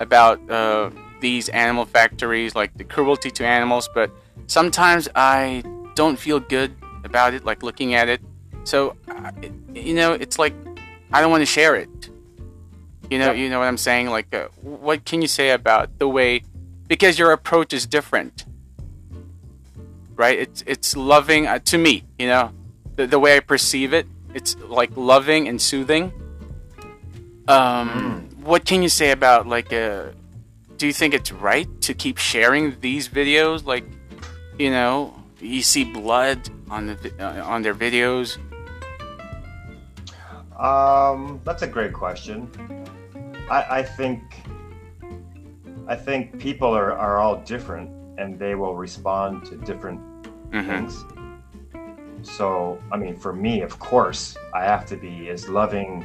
[0.00, 4.10] about uh, these animal factories, like the cruelty to animals, but
[4.48, 5.62] sometimes I
[5.94, 6.74] don't feel good
[7.04, 8.20] about it, like looking at it.
[8.64, 8.96] So,
[9.72, 10.54] you know, it's like
[11.12, 12.10] I don't want to share it.
[13.10, 14.08] You know, you know what I'm saying?
[14.08, 16.42] Like, uh, what can you say about the way?
[16.88, 18.44] Because your approach is different,
[20.16, 20.38] right?
[20.38, 22.04] It's it's loving uh, to me.
[22.18, 22.52] You know,
[22.96, 26.12] the the way I perceive it it's like loving and soothing.
[27.48, 28.34] Um, mm.
[28.44, 30.08] what can you say about like uh,
[30.76, 33.64] do you think it's right to keep sharing these videos?
[33.64, 33.84] Like,
[34.58, 38.38] you know, you see blood on the uh, on their videos.
[40.58, 42.50] Um, that's a great question.
[43.50, 44.22] I, I think
[45.88, 50.00] I think people are, are all different and they will respond to different
[50.50, 50.68] mm-hmm.
[50.68, 51.04] things.
[52.22, 56.04] So, I mean, for me, of course, I have to be as loving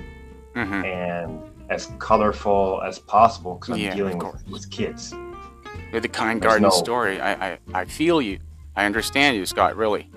[0.55, 0.85] mm-hmm.
[0.85, 5.13] and as colorful as possible because I'm yeah, dealing with, with, kids.
[5.91, 6.69] You're the kind There's garden no...
[6.69, 7.19] story.
[7.19, 8.39] I, I, I feel you.
[8.75, 9.75] I understand you, Scott.
[9.75, 10.09] Really,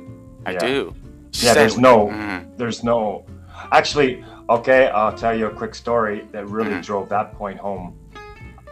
[0.45, 0.59] I yeah.
[0.59, 0.95] do.
[1.33, 2.57] Yeah, there's no, mm-hmm.
[2.57, 3.27] there's no.
[3.73, 6.81] Actually, okay, I'll tell you a quick story that really mm-hmm.
[6.81, 7.99] drove that point home.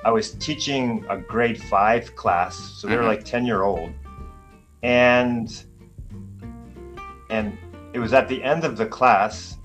[0.04, 3.08] I was teaching a grade five class, so they're mm-hmm.
[3.08, 3.92] like ten year old,
[4.82, 5.64] and
[7.30, 7.56] and
[7.92, 9.56] it was at the end of the class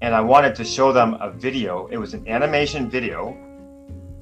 [0.00, 1.86] and I wanted to show them a video.
[1.88, 3.36] It was an animation video,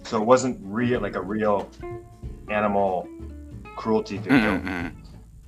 [0.05, 1.69] so it wasn't real like a real
[2.49, 3.09] animal
[3.77, 4.59] cruelty video.
[4.59, 4.89] Mm-hmm.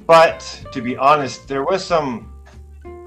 [0.07, 2.33] But to be honest, there was some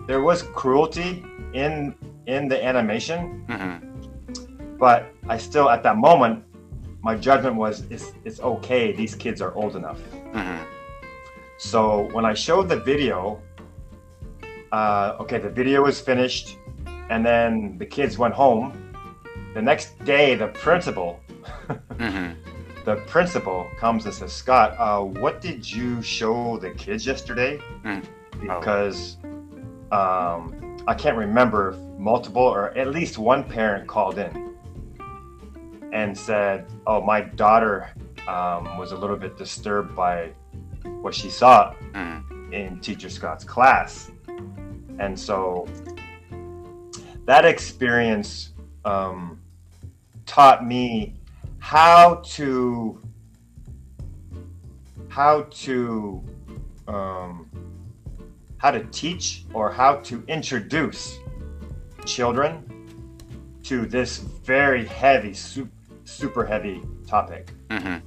[0.08, 3.46] there was cruelty in in the animation.
[3.48, 4.78] Mm-hmm.
[4.78, 6.44] But I still at that moment
[7.02, 8.92] my judgment was it's it's okay.
[8.92, 10.00] These kids are old enough.
[10.34, 10.64] Mm-hmm.
[11.58, 13.42] So when I showed the video,
[14.72, 16.58] uh, okay, the video was finished,
[17.10, 18.94] and then the kids went home.
[19.54, 21.20] The next day, the principal,
[21.70, 22.34] mm-hmm.
[22.86, 28.06] the principal comes and says, "Scott, uh, what did you show the kids yesterday?" Mm.
[28.40, 29.18] Because
[29.92, 34.51] um, I can't remember if multiple or at least one parent called in
[35.92, 37.90] and said, "Oh, my daughter
[38.28, 40.32] um, was a little bit disturbed by
[41.02, 42.54] what she saw mm.
[42.54, 44.12] in Teacher Scott's class."
[45.00, 45.68] and so
[47.26, 48.52] that experience
[48.86, 49.40] um,
[50.26, 51.16] taught me
[51.58, 53.02] how to
[55.10, 56.24] how to
[56.88, 57.50] um,
[58.58, 61.18] how to teach or how to introduce
[62.06, 62.64] children
[63.64, 65.72] to this very heavy super,
[66.12, 67.98] super heavy topic mm-hmm.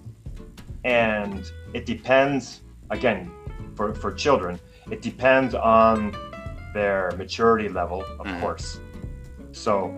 [0.84, 3.30] and it depends again
[3.74, 4.58] for, for children
[4.90, 6.14] it depends on
[6.74, 8.40] their maturity level, of mm.
[8.40, 8.80] course.
[9.52, 9.96] So,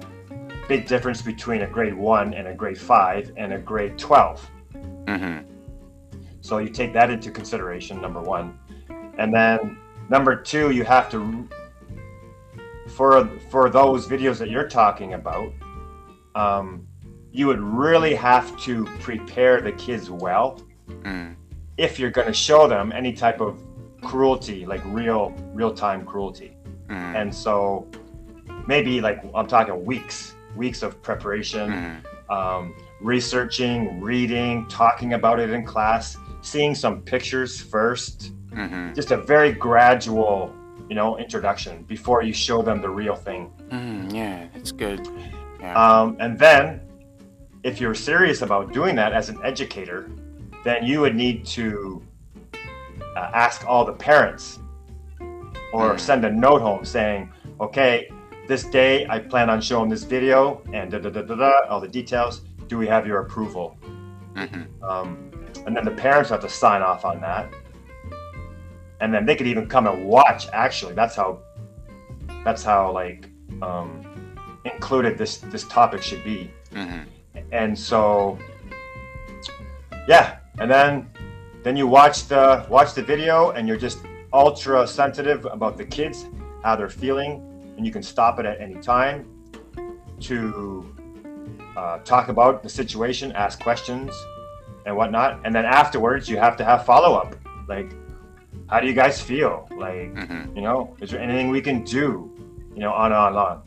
[0.68, 4.50] big difference between a grade one and a grade five and a grade 12.
[5.06, 5.50] Mm-hmm.
[6.40, 8.58] So, you take that into consideration, number one.
[9.18, 9.78] And then,
[10.08, 11.48] number two, you have to,
[12.88, 15.52] for, for those videos that you're talking about,
[16.34, 16.86] um,
[17.36, 21.34] you would really have to prepare the kids well mm.
[21.76, 23.62] if you're going to show them any type of
[24.00, 26.56] cruelty like real real time cruelty
[26.88, 27.14] Mm.
[27.14, 27.86] And so
[28.66, 32.32] maybe like I'm talking weeks, weeks of preparation, mm.
[32.32, 38.94] um, researching, reading, talking about it in class, seeing some pictures 1st mm-hmm.
[38.94, 40.54] just a very gradual,
[40.88, 43.52] you know, introduction before you show them the real thing.
[43.70, 45.06] Mm, yeah, it's good.
[45.60, 45.74] Yeah.
[45.74, 46.80] Um, and then
[47.66, 50.08] if you're serious about doing that as an educator,
[50.62, 52.00] then you would need to
[52.54, 54.60] uh, ask all the parents
[55.72, 56.00] or mm.
[56.00, 57.28] send a note home saying,
[57.60, 58.08] okay,
[58.46, 61.80] this day I plan on showing this video and da da da da da, all
[61.80, 62.42] the details.
[62.68, 63.76] Do we have your approval?
[64.34, 64.84] Mm-hmm.
[64.84, 65.32] Um,
[65.66, 67.52] and then the parents have to sign off on that.
[69.00, 70.46] And then they could even come and watch.
[70.52, 71.40] Actually, that's how.
[72.44, 73.28] That's how like
[73.60, 74.06] um,
[74.64, 76.48] included this this topic should be.
[76.72, 77.15] Mm-hmm.
[77.52, 78.38] And so,
[80.08, 80.38] yeah.
[80.58, 81.08] And then
[81.62, 83.98] then you watch the watch the video, and you're just
[84.32, 86.26] ultra sensitive about the kids,
[86.62, 87.42] how they're feeling,
[87.76, 89.26] and you can stop it at any time
[90.20, 90.94] to
[91.76, 94.12] uh, talk about the situation, ask questions,
[94.86, 95.40] and whatnot.
[95.44, 97.36] And then afterwards, you have to have follow up.
[97.68, 97.92] Like,
[98.68, 99.68] how do you guys feel?
[99.76, 100.56] Like, Mm-hmm.
[100.56, 102.32] you know, is there anything we can do?
[102.74, 103.62] You know, on and on and on.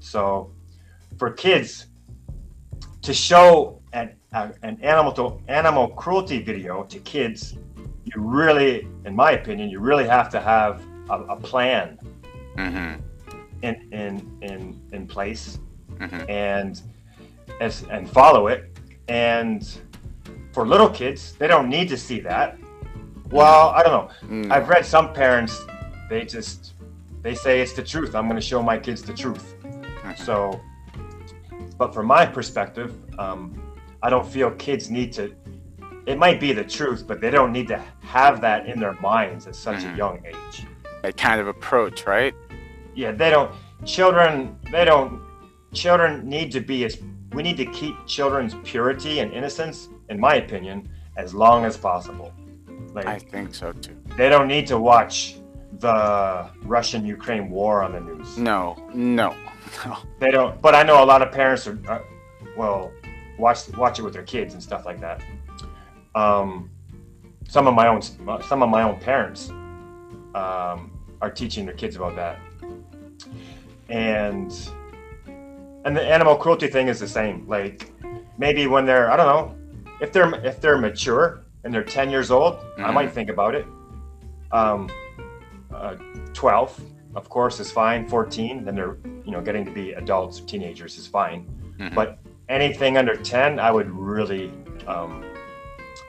[0.00, 0.50] So,
[1.18, 1.86] for kids
[3.02, 7.56] to show an, a, an animal to animal cruelty video to kids,
[8.04, 11.98] you really, in my opinion, you really have to have a, a plan
[12.56, 13.00] Mm-hmm.
[13.62, 15.58] in in in in place
[15.96, 16.28] Mhm.
[16.28, 16.82] and
[17.62, 18.76] as and follow it
[19.08, 19.78] and
[20.52, 22.58] for little kids they don't need to see that
[23.30, 24.50] well i don't know Mm.
[24.52, 25.64] i've read some parents
[26.10, 26.74] they just
[27.22, 30.18] they say it's the truth i'm going to show my kids the truth Mhm.
[30.18, 30.60] so
[31.78, 33.60] but from my perspective um,
[34.02, 35.34] i don't feel kids need to
[36.06, 39.46] it might be the truth but they don't need to have that in their minds
[39.46, 39.94] at such Mhm.
[39.94, 40.66] a young age
[41.02, 42.34] That kind of approach, right?
[42.94, 43.50] yeah they don't
[43.84, 45.20] children they don't
[45.72, 46.98] children need to be as
[47.32, 52.32] we need to keep children's purity and innocence in my opinion as long as possible
[52.94, 53.96] like I think so too.
[54.18, 55.36] they don't need to watch
[55.78, 55.96] the
[56.64, 59.34] russian ukraine war on the news no, no.
[60.20, 62.02] they don't but i know a lot of parents are, are
[62.56, 62.92] well
[63.38, 65.22] watch watch it with their kids and stuff like that.
[66.14, 66.70] Um
[67.48, 69.50] some of my own some of my own parents
[70.34, 72.38] um, are teaching their kids about that.
[73.88, 74.52] And
[75.84, 77.46] and the animal cruelty thing is the same.
[77.48, 77.90] Like
[78.38, 79.56] maybe when they're i don't know
[80.00, 82.94] if they're if they're mature and they're 10 years old i Mhm.
[82.94, 83.66] might think about it.
[84.52, 84.90] Um,
[85.72, 85.96] uh,
[86.34, 86.80] 12
[87.14, 88.06] of course is fine.
[88.08, 91.46] 14 then they're you know getting to be adults teenagers is fine.
[91.78, 91.94] Mhm.
[91.94, 94.52] but anything under 10 i would really
[94.86, 95.24] um,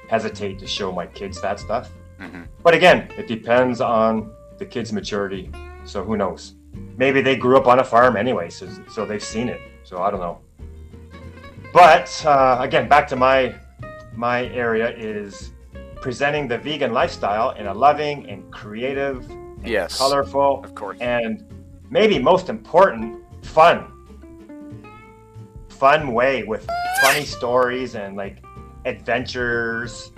[0.10, 1.89] hesitate to show my kids that stuff.
[2.20, 2.47] Mhm.
[2.64, 5.49] but again it depends on the kid's maturity
[5.86, 6.54] so who knows?
[6.97, 10.10] Maybe they grew up on a farm anyway so, so they've seen it so i
[10.12, 10.38] don't know.
[11.74, 13.56] But uh, again back to my
[14.16, 15.51] my area is
[16.01, 19.26] presenting the vegan lifestyle in a loving and creative
[19.64, 19.97] Yes.
[19.97, 20.97] colorful Of course.
[20.99, 21.43] and
[21.89, 23.89] maybe most important, fun.
[25.70, 26.68] Fun way with
[27.01, 28.43] funny stories and like
[28.86, 30.11] adventures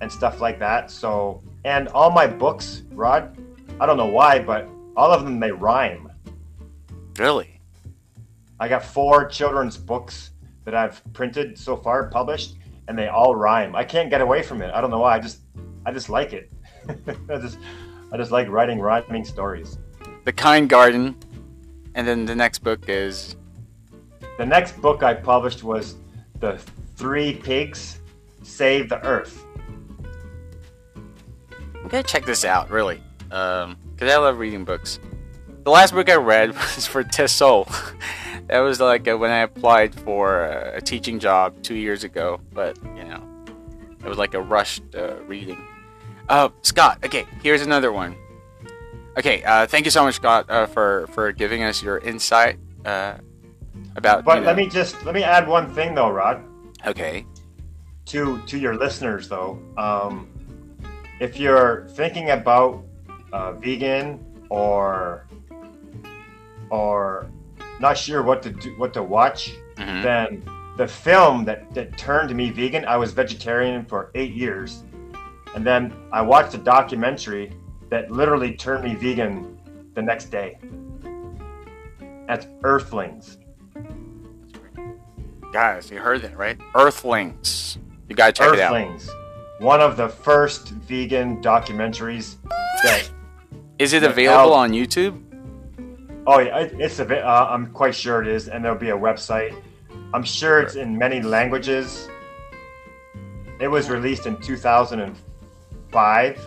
[0.00, 0.90] and stuff like that.
[0.90, 3.36] So, and all my books, Rod,
[3.80, 6.10] I don't know why, but all of them they rhyme.
[7.16, 7.60] Really?
[8.60, 10.30] I got four children's books
[10.64, 12.56] that I've printed so far, published,
[12.88, 13.74] and they all rhyme.
[13.74, 14.72] I can't get away from it.
[14.74, 15.16] I don't know why.
[15.16, 15.40] I just,
[15.86, 16.50] I just like it.
[17.28, 17.58] I just,
[18.10, 19.78] I just like writing rhyming stories.
[20.24, 21.16] The Kind Garden,
[21.94, 23.36] and then the next book is
[24.38, 25.96] The next book I published was
[26.40, 26.58] The
[26.96, 27.98] Three Pigs
[28.42, 29.44] Save the Earth.
[31.74, 34.98] I'm gonna check this out, really, because I love reading books.
[35.64, 37.68] The last book I read was for Tissot.
[38.46, 42.40] that was like uh, when I applied for uh, a teaching job two years ago,
[42.52, 43.22] but you know,
[44.02, 45.62] it was like a rushed uh, reading.
[46.28, 48.14] Uh, Scott, okay, here's another one.
[49.16, 53.14] Okay, uh, thank you so much, Scott, uh, for for giving us your insight uh,
[53.96, 54.24] about.
[54.24, 56.42] But you let me just let me add one thing though, Rod,
[56.86, 57.24] Okay.
[58.06, 59.58] to to your listeners though.
[59.76, 60.28] Um,
[61.20, 62.84] if you're thinking about
[63.32, 65.26] uh, vegan or
[66.70, 67.26] or
[67.80, 70.02] not sure what to do, what to watch, Mhm.
[70.02, 70.42] then
[70.76, 74.84] the film that, that turned me vegan, I was vegetarian for eight years.
[75.54, 77.52] And then I watched a documentary
[77.90, 79.58] that literally turned me vegan
[79.94, 80.58] the next day.
[82.26, 83.38] That's Earthlings.
[85.52, 86.60] Guys, you heard that right?
[86.74, 87.78] Earthlings.
[88.08, 88.74] You gotta check it out.
[88.74, 89.10] Earthlings.
[89.60, 92.36] One of the first vegan documentaries
[92.84, 93.10] that,
[93.78, 95.24] Is it available Al- on YouTube?
[96.26, 98.48] oh yeah, it, it's a bit, uh, I'm quite sure it is.
[98.48, 99.54] And there'll be a website.
[100.12, 102.08] I'm sure it's in many languages.
[103.58, 104.36] It was released in
[105.92, 106.44] 2005.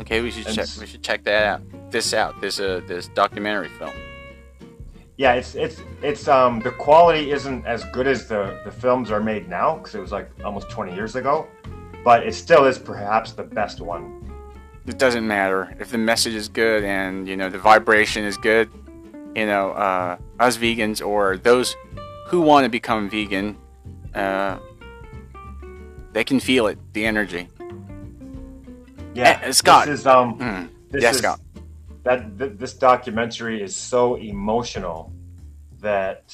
[0.00, 0.68] Okay, we should And check.
[0.78, 1.62] We should check that out.
[1.90, 2.40] This out.
[2.40, 3.92] This uh this documentary film.
[5.16, 9.20] Yeah, it's it's it's um the quality isn't as good as the the films are
[9.20, 11.46] made now because it was like almost 20 years ago,
[12.04, 14.16] but it still is perhaps the best one.
[14.86, 18.70] It doesn't matter if the message is good and you know the vibration is good.
[19.36, 21.76] you know, uh, us vegans or those
[22.26, 23.56] who want to become vegan,
[24.14, 24.58] uh,
[26.12, 27.46] they can feel it, the energy.
[29.14, 29.86] Yeah, Eh, Scott.
[29.86, 30.38] This is um.
[30.38, 30.68] Mm.
[30.90, 31.40] This Yeah, is, Scott.
[32.04, 35.12] That th- this documentary is so emotional
[35.80, 36.24] that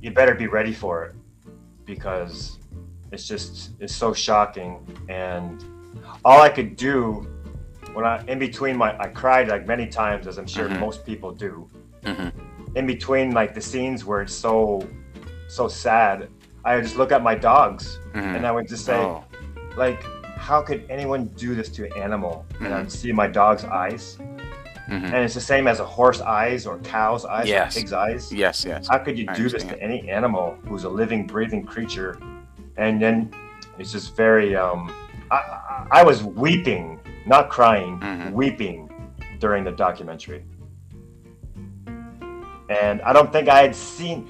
[0.00, 1.14] you better be ready for it
[1.84, 2.58] because
[3.12, 5.64] it's just it's so shocking and
[6.24, 7.26] all I could do
[7.94, 10.80] when I in between my I cried like many times as I'm sure Mhm.
[10.80, 11.68] most people do
[12.04, 12.32] Mhm.
[12.74, 14.86] in between like the scenes where it's so
[15.48, 16.28] so sad
[16.64, 18.36] I would just look at my dogs Mhm.
[18.36, 19.24] and I would just say Oh.
[19.76, 20.02] like
[20.42, 22.72] how could anyone do this to an animal and Mhm.
[22.80, 24.18] i'd see my dog's eyes
[24.88, 25.04] Mhm.
[25.04, 27.76] and it's the same as a horse eyes or cow's eyes Yes.
[27.76, 28.88] or pig's eyes Yes, yes.
[28.90, 32.18] how could you I do this to any animal who's a living breathing creature
[32.76, 33.30] and then
[33.78, 34.92] it's just very um
[35.30, 38.32] i i, I was weeping not crying Mhm.
[38.32, 38.90] weeping
[39.38, 40.42] during the documentary
[42.68, 44.28] and i don't think i had seen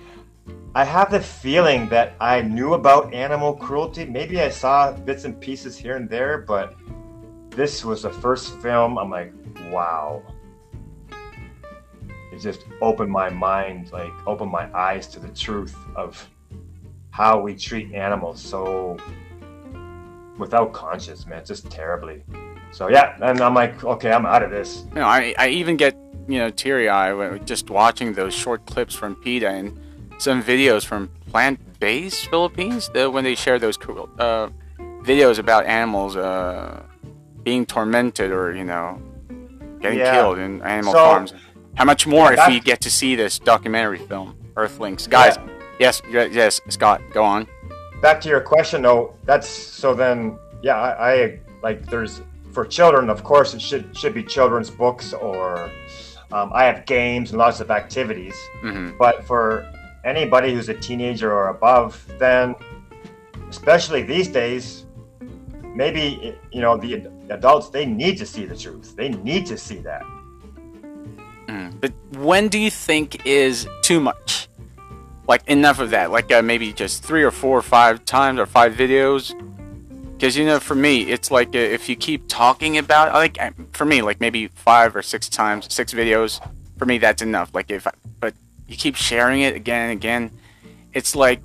[0.75, 4.07] I have the feeling that I knew about animal cruelty.
[4.07, 6.75] Maybe I saw bits and pieces here and there, but
[7.51, 8.99] this was the first film.
[8.99, 9.35] I'm like,
[9.71, 10.23] wow.
[12.33, 16.27] It just opened my mind, like opened my eyes to the truth of
[17.11, 18.97] how we treat animals so
[20.39, 22.23] without conscience, man, just terribly.
[22.71, 24.87] So yeah, and I'm like, okay, I'm out of this.
[24.89, 25.95] You know, I, I even get
[26.27, 29.79] you know teary eyed just watching those short clips from PETA and
[30.23, 32.89] some videos from Plant Based Philippines.
[32.95, 34.49] The, when they share those cruel- uh,
[35.03, 36.83] videos about animals uh,
[37.43, 39.01] being tormented or you know
[39.81, 40.15] getting Yeah.
[40.15, 41.35] killed in animal So- farms.
[41.75, 45.39] How much more Yeah, if we get to see this documentary film, Earthlings, guys?
[45.81, 47.47] Yes, yes, Scott, go on.
[48.03, 52.21] back to your question though that's so then yeah I, I like there's
[52.51, 55.71] for children of course it should should be children's books or
[56.33, 59.65] um, i have games and lots of activities hmm but for
[60.05, 62.55] anybody who's a teenager or above then
[63.49, 64.87] especially these days
[65.75, 69.79] maybe you know the adults they need to see the truth they need to see
[69.79, 70.05] that
[71.53, 71.81] Mm.
[71.81, 74.49] But when do you think is too much?
[75.29, 76.11] Like enough of that?
[76.11, 79.35] Like uh, maybe just three or four or five times or five videos?
[80.13, 83.51] Because you know, for me, it's like uh, if you keep talking about, like uh,
[83.73, 86.41] for me, like maybe five or six times, six videos.
[86.79, 87.51] For me, that's enough.
[87.55, 88.35] Like if, I, but
[88.73, 90.31] you keep sharing it again and again,
[90.95, 91.41] it's like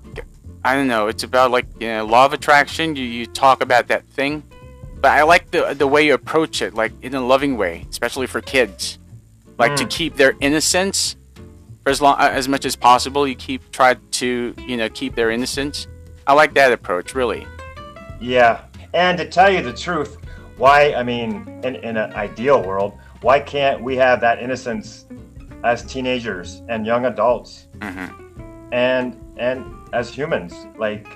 [0.64, 1.08] I don't know.
[1.08, 2.96] It's about like you know, law of attraction.
[2.96, 4.44] You you talk about that thing,
[5.02, 8.28] but I like the the way you approach it, like in a loving way, especially
[8.28, 8.98] for kids
[9.58, 9.90] like to Mm.
[9.90, 11.16] keep their innocence
[11.84, 13.28] for as long as much as possible.
[13.28, 15.88] You keep try to you know keep their innocence.
[16.26, 17.46] I like that approach really.
[18.22, 18.62] Yeah,
[18.94, 20.18] and to tell you the truth,
[20.58, 20.94] why?
[20.94, 25.06] I mean, in in an ideal world, why can't we have that innocence
[25.64, 28.08] as teenagers and young adults, hmm
[28.72, 30.54] and and as humans?
[30.78, 31.08] Like,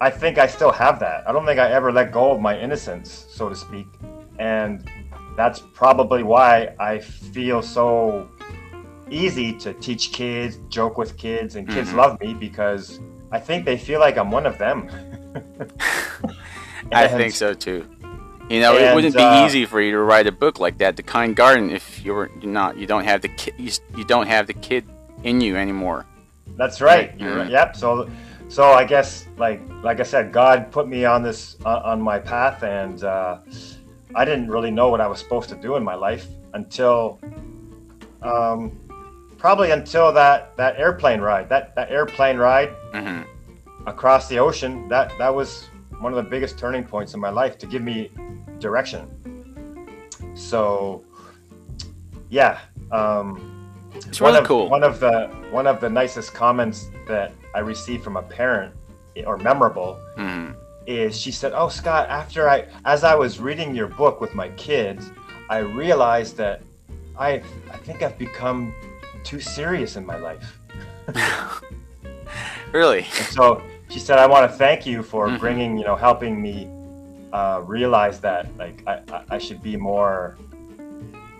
[0.00, 1.28] I think I still have that.
[1.28, 3.86] I don't think I ever let go of my innocence, so to speak,
[4.38, 4.88] and
[5.36, 8.28] that's probably why I feel so
[9.10, 11.96] easy to teach kids, joke with kids, and kids Mhm.
[11.96, 13.00] love me because
[13.32, 14.88] I think they feel like I'm one of them.
[16.92, 17.86] I think so too.
[18.50, 20.96] You know, it wouldn't be uh, easy for you to write a book like that,
[20.96, 24.48] The Kind Garden, if you're not you don't have the kid you, you don't have
[24.48, 24.84] the kid
[25.22, 26.04] in you anymore.
[26.56, 27.16] That's right.
[27.16, 27.38] Mhm.
[27.38, 27.50] right.
[27.50, 27.76] Yep.
[27.76, 28.10] So,
[28.48, 32.18] so I guess like like I said, God put me on this uh, on my
[32.18, 33.38] path, and uh,
[34.16, 37.20] I didn't really know what I was supposed to do in my life until,
[38.20, 38.72] um,
[39.38, 41.48] probably until that that airplane ride.
[41.48, 43.22] That that airplane ride hmm
[43.86, 44.88] across the ocean.
[44.88, 45.68] That that was
[46.00, 48.10] one of the biggest turning points in my life to give me
[48.58, 49.06] direction.
[50.34, 51.04] So,
[52.30, 52.58] yeah.
[52.90, 54.68] Um, It's one really of, cool.
[54.70, 58.74] One of the one of the nicest comments that I received from a parent,
[59.26, 60.54] or memorable, Mhm.
[60.86, 64.48] is she said, "Oh, Scott, after I, as I was reading your book with my
[64.50, 65.10] kids,
[65.50, 66.62] I realized that
[67.18, 67.42] I,
[67.74, 68.72] I think I've become
[69.24, 70.58] too serious in my life."
[72.72, 73.00] Really?
[73.00, 73.60] And so
[73.90, 75.38] she said, "I want to thank you for Mhm.
[75.40, 76.68] bringing, you know, helping me
[77.32, 80.36] uh, realize that, like, I, I, I should be more,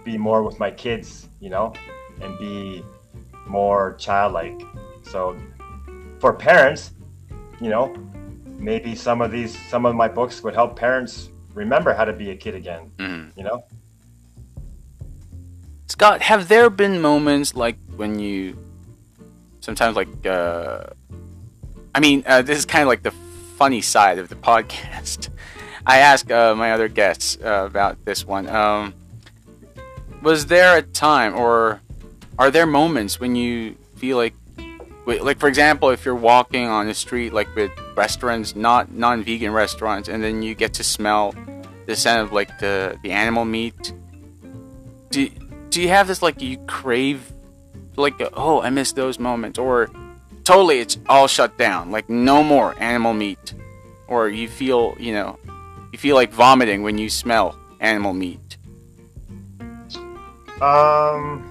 [0.05, 1.73] be more with my kids, you know,
[2.21, 2.85] and be
[3.47, 4.61] more childlike."
[5.03, 5.37] So,
[6.21, 6.93] for parents,
[7.61, 7.95] you know,
[8.59, 12.31] maybe some of these, some of my books would help parents remember how to be
[12.31, 12.91] a kid again.
[12.99, 13.33] Mhm.
[13.37, 13.65] You know?
[15.89, 18.57] Scott, have there been moments like when you
[19.61, 20.85] sometimes like uh
[21.95, 23.11] I mean, uh, this is kind of like the
[23.57, 25.28] funny side of the podcast.
[25.86, 28.49] I ask uh, my other guests uh, about this one.
[28.49, 28.95] Um,
[30.22, 31.80] was there a time, or
[32.38, 34.34] are there moments when you feel like
[35.07, 40.09] like for example, if you're walking on the street, like with restaurants, not non-vegan restaurants,
[40.09, 41.34] and then you get to smell
[41.86, 43.93] the scent of like the the animal meat.
[45.11, 45.28] Do
[45.70, 47.32] do you have this like you crave,
[47.97, 49.91] like oh I miss those moments, or
[50.51, 53.55] totally it's all shut down, like no more animal meat,
[54.09, 55.39] or you feel you know
[55.93, 58.57] you feel like vomiting when you smell animal meat.
[60.61, 61.47] Um,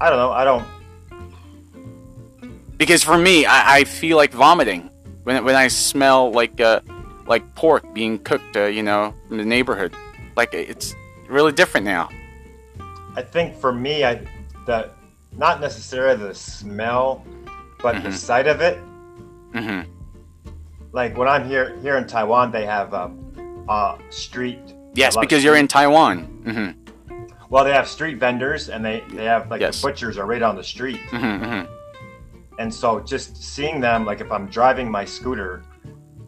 [0.00, 0.32] I don't know.
[0.32, 0.64] I don't
[2.78, 4.88] because for me, I, I feel like vomiting
[5.24, 6.80] when when I smell like uh,
[7.26, 9.92] like pork being cooked, uh, you know, in the neighborhood.
[10.34, 10.94] Like it's
[11.28, 12.08] really different now.
[13.16, 14.26] I think for me, I
[14.64, 14.90] the
[15.38, 17.24] not necessarily the smell,
[17.80, 18.04] but mm-hmm.
[18.04, 18.78] the sight of it.
[19.54, 19.90] Mm-hmm.
[20.92, 23.10] Like when I'm here here in Taiwan, they have a,
[23.68, 24.60] a street.
[24.94, 26.42] Yes, because you're in Taiwan.
[26.44, 27.24] Mm-hmm.
[27.50, 29.80] Well, they have street vendors, and they they have like yes.
[29.80, 31.00] the butchers are right on the street.
[31.10, 31.74] Mm-hmm, mm-hmm.
[32.58, 35.62] And so just seeing them, like if I'm driving my scooter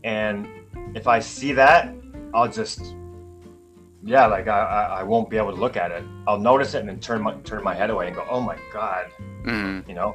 [0.05, 0.47] and
[0.95, 1.93] if I see that,
[2.33, 2.95] I'll just,
[4.03, 6.05] yeah, like I, I, I won't be able to look at it.
[6.27, 8.57] I'll notice it and then turn my, turn my head away and go, oh my
[8.73, 9.07] God,
[9.45, 9.89] mm-hmm.
[9.89, 10.15] you know?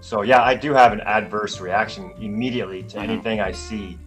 [0.00, 3.10] So yeah, I do have an adverse reaction immediately to mm-hmm.
[3.10, 3.98] anything I see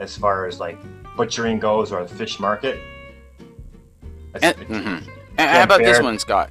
[0.00, 0.78] as far as like
[1.16, 2.78] butchering goes or the fish market.
[4.34, 5.08] And, mm-hmm.
[5.38, 6.50] and how about this one, Scott?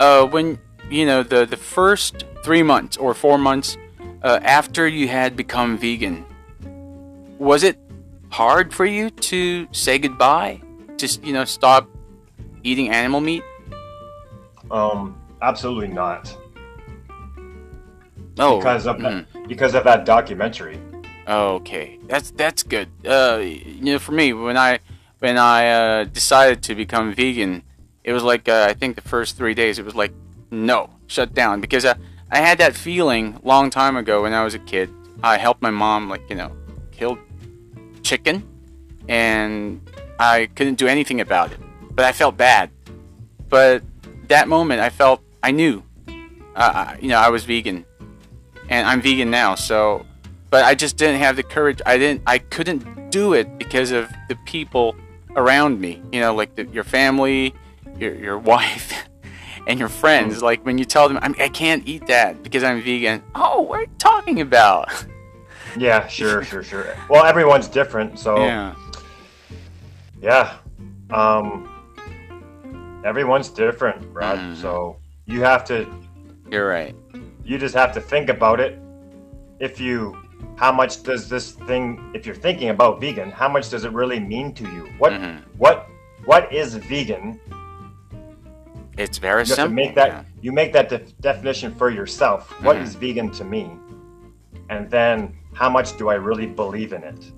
[0.00, 0.58] Uh, when
[0.90, 3.78] you know the the first three months or four months
[4.22, 6.26] uh, after you had become vegan,
[7.38, 7.78] was it
[8.30, 10.60] hard for you to say goodbye?
[11.02, 11.88] Just you know, stop
[12.62, 13.42] eating animal meat?
[14.70, 16.32] Um, absolutely not.
[18.38, 19.48] Oh, because of that, mm.
[19.48, 20.78] because of that documentary.
[21.26, 22.88] Okay, that's that's good.
[23.04, 24.78] Uh, you know, for me, when I
[25.18, 27.64] when I uh, decided to become vegan,
[28.04, 30.12] it was like uh, I think the first three days, it was like
[30.52, 31.94] no, shut down because uh,
[32.30, 34.88] I had that feeling long time ago when I was a kid.
[35.20, 36.52] I helped my mom, like, you know,
[36.92, 37.18] kill
[38.04, 38.46] chicken,
[39.08, 39.80] and
[40.18, 41.58] I couldn't do anything about it.
[41.90, 42.70] But I felt bad.
[43.48, 43.82] But
[44.28, 45.82] that moment, I felt, I knew,
[46.56, 47.84] uh, you know, I was vegan.
[48.68, 50.06] And I'm vegan now, so,
[50.50, 51.82] but I just didn't have the courage.
[51.84, 54.96] I didn't, I couldn't do it because of the people
[55.36, 57.54] around me, you know, like the, your family,
[57.98, 59.08] your, your wife
[59.66, 60.42] and your friends, mm.
[60.42, 63.22] like when you tell them, I, I can't eat that because I'm vegan.
[63.34, 65.06] Oh, what are you talking about?
[65.76, 66.96] Yeah, sure, sure, sure.
[67.08, 68.74] Well, everyone's different, so yeah,
[70.22, 70.56] yeah.
[71.10, 71.68] Um,
[73.04, 74.38] everyone's different, Rod.
[74.38, 74.56] Mm.
[74.56, 74.96] So
[75.26, 75.92] you have to.
[76.50, 76.94] You're right.
[77.44, 78.78] You just have to think about it.
[79.58, 80.16] If you,
[80.56, 82.12] how much does this thing?
[82.14, 84.88] If you're thinking about vegan, how much does it really mean to you?
[84.98, 85.38] What, mm-hmm.
[85.58, 85.88] what,
[86.24, 87.40] what is vegan?
[88.96, 89.74] It's very you simple.
[89.74, 90.24] make that yeah.
[90.40, 92.48] you make that de- definition for yourself.
[92.48, 92.64] Mm-hmm.
[92.66, 93.70] What is vegan to me?
[94.68, 97.32] And then how much do I really believe in it?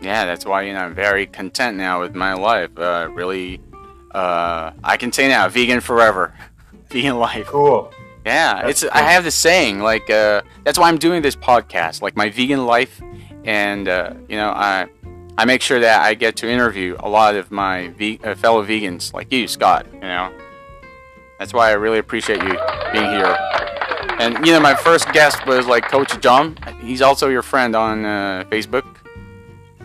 [0.00, 2.70] Yeah, that's why you know I'm very content now with my life.
[2.76, 3.60] Uh, really,
[4.12, 6.34] uh, I can say now, vegan forever,
[6.90, 7.46] vegan life.
[7.46, 7.92] Cool.
[8.24, 8.92] Yeah, that's it's.
[8.92, 9.02] Cool.
[9.02, 12.66] I have the saying like uh, that's why I'm doing this podcast, like my vegan
[12.66, 13.00] life,
[13.44, 14.88] and uh, you know I
[15.36, 18.64] I make sure that I get to interview a lot of my ve- uh, fellow
[18.64, 19.86] vegans like you, Scott.
[19.92, 20.32] You know,
[21.38, 22.58] that's why I really appreciate you
[22.92, 23.36] being here.
[24.20, 26.56] And you know, my first guest was like Coach John.
[26.80, 28.84] He's also your friend on uh, Facebook.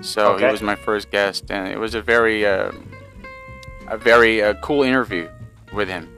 [0.03, 0.45] So okay.
[0.45, 2.71] he was my first guest, and it was a very, uh,
[3.87, 5.29] a very uh, cool interview
[5.73, 6.09] with him.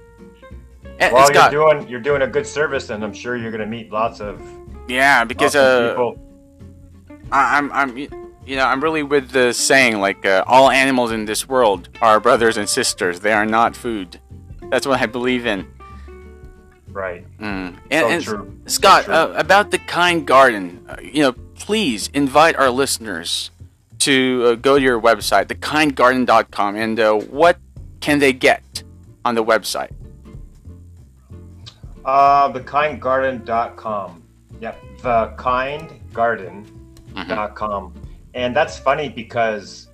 [1.00, 3.62] And, well, Scott, you're doing you're doing a good service, and I'm sure you're going
[3.62, 4.42] to meet lots of
[4.88, 6.20] yeah, because uh, people.
[7.32, 7.98] I, I'm I'm
[8.46, 12.20] you know, I'm really with the saying like uh, all animals in this world are
[12.20, 13.20] brothers and sisters.
[13.20, 14.20] They are not food.
[14.70, 15.68] That's what I believe in.
[16.88, 17.26] Right.
[17.40, 17.78] Mm.
[17.92, 22.56] And, so and Scott, so uh, about the Kind Garden, uh, you know, please invite
[22.56, 23.52] our listeners
[24.06, 27.58] to uh, go to your website, thekindgarden.com, and uh, what
[28.02, 28.84] can they get
[29.26, 29.92] on the website?
[32.06, 34.24] Uh, thekindgarden.com.
[34.62, 36.66] Yep, thekindgarden.com.
[37.16, 38.00] Mm-hmm.
[38.36, 39.88] And that's funny because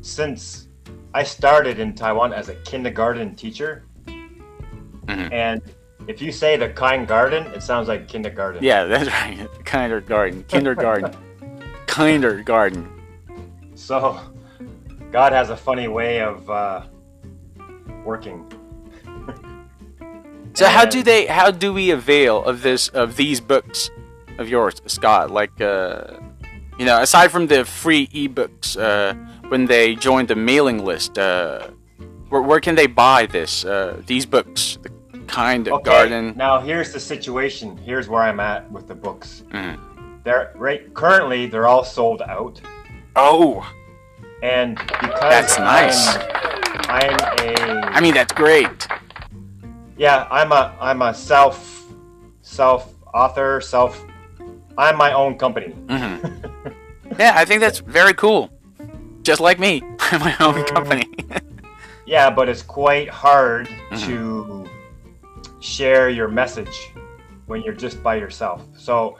[0.00, 0.68] since
[1.12, 5.32] I started in Taiwan as a kindergarten teacher, mm-hmm.
[5.32, 5.60] and
[6.06, 8.62] if you say the kind garden, it sounds like kindergarten.
[8.62, 9.48] Yeah, that's right.
[9.64, 10.44] Kinder garden.
[10.44, 11.10] Kindergarten.
[11.88, 12.88] Kinder garden.
[13.84, 14.18] So,
[15.12, 16.82] God has a funny way of uh,
[18.04, 18.50] working.
[20.54, 21.26] so, how do they?
[21.26, 22.88] How do we avail of this?
[22.88, 23.90] Of these books
[24.38, 25.30] of yours, Scott?
[25.30, 26.14] Like, uh,
[26.78, 29.12] you know, aside from the free ebooks, uh,
[29.48, 31.68] when they join the mailing list, uh,
[32.30, 33.64] Where, where can they buy this?
[33.66, 34.78] Uh, these books,
[35.12, 36.32] the kind of Okay, garden.
[36.36, 37.76] now here's the situation.
[37.76, 39.44] Here's where I'm at with the books.
[39.50, 39.78] Mhm.
[40.24, 42.58] They're right currently they're all sold out,
[43.16, 43.68] Oh,
[44.42, 46.16] and because That's nice.
[46.88, 48.86] I'm, I'm a I mean that's great.
[49.96, 51.86] yeah I'm a I'm a self
[52.42, 54.04] self author self
[54.76, 55.72] I'm my own company.
[55.88, 56.16] hmm
[57.18, 58.50] yeah, I think that's very cool.
[59.22, 61.06] Just like me, I'm my own company.
[62.06, 64.06] Yeah, but it's quite hard Mhm.
[64.06, 64.68] to
[65.60, 66.92] share your message
[67.46, 68.60] when you're just by yourself.
[68.76, 69.16] So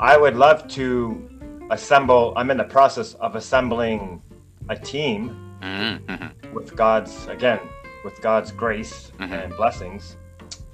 [0.00, 1.28] I would love to
[1.72, 4.22] assemble, I'm in the process of assembling
[4.68, 6.54] a team mm-hmm.
[6.54, 7.60] with God's, again,
[8.04, 9.44] with God's grace Mhm.
[9.44, 10.16] and blessings.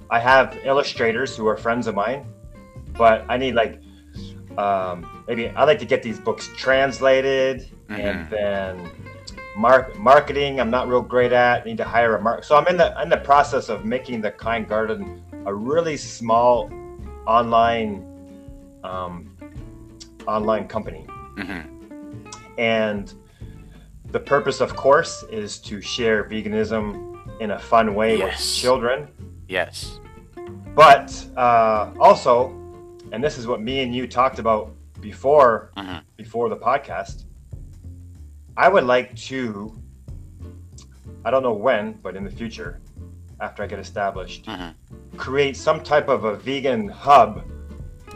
[0.09, 2.25] I have illustrators who are friends of mine,
[2.97, 3.79] but I need like,
[4.57, 8.29] um, maybe I like to get these books translated and Mhm.
[8.29, 8.89] then
[9.55, 10.59] mark marketing.
[10.59, 11.65] I'm not real great at.
[11.65, 12.43] Need to hire a mark.
[12.43, 16.69] So I'm in the in the process of making the Kind Garden a really small
[17.25, 18.05] online
[18.83, 19.28] um,
[20.27, 21.05] online company.
[21.37, 21.61] hmm
[22.57, 23.13] And
[24.11, 28.55] the purpose, of course, is to share veganism in a fun way with Yes.
[28.57, 29.07] children.
[29.47, 29.99] Yes.
[30.75, 31.07] But
[31.37, 32.49] uh, also,
[33.11, 36.01] and this is what me and you talked about before Mhm.
[36.17, 37.25] before the podcast.
[38.57, 39.73] I would like to.
[41.25, 42.81] I don't know when, but in the future,
[43.39, 44.73] after I get established, Mhm.
[45.17, 47.43] create some type of a vegan hub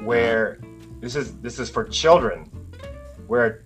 [0.04, 0.60] where
[1.04, 2.50] this is this is for children,
[3.28, 3.66] where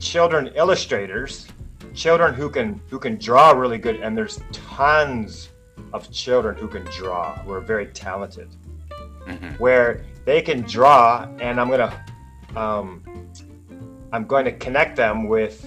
[0.00, 1.46] children illustrators,
[1.94, 5.50] children who can who can draw really good, and there's tons
[5.92, 8.48] of children who can draw who are very talented,
[9.28, 9.60] Mhm.
[9.60, 12.04] where they can draw, and I'm gonna
[12.56, 13.04] um,
[14.12, 15.64] I'm going to connect them with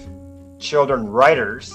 [0.58, 1.72] children writers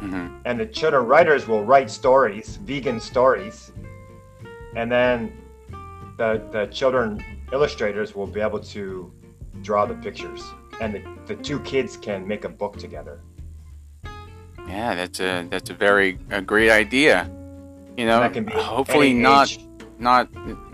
[0.00, 3.72] hmm and the children writers will write stories, vegan stories,
[4.74, 5.41] and then
[6.22, 7.06] the the children
[7.52, 9.12] illustrators will be able to
[9.62, 10.42] draw the pictures,
[10.80, 13.20] and the, the two kids can make a book together.
[14.68, 17.28] Yeah, that's a that's a very a great idea.
[17.96, 19.60] You know, that can be hopefully not age.
[19.98, 20.24] not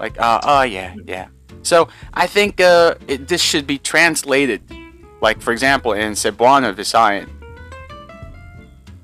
[0.00, 1.28] like uh, oh yeah yeah.
[1.62, 4.60] So I think uh, it, this should be translated,
[5.20, 7.28] like for example in Cebuano Visayan.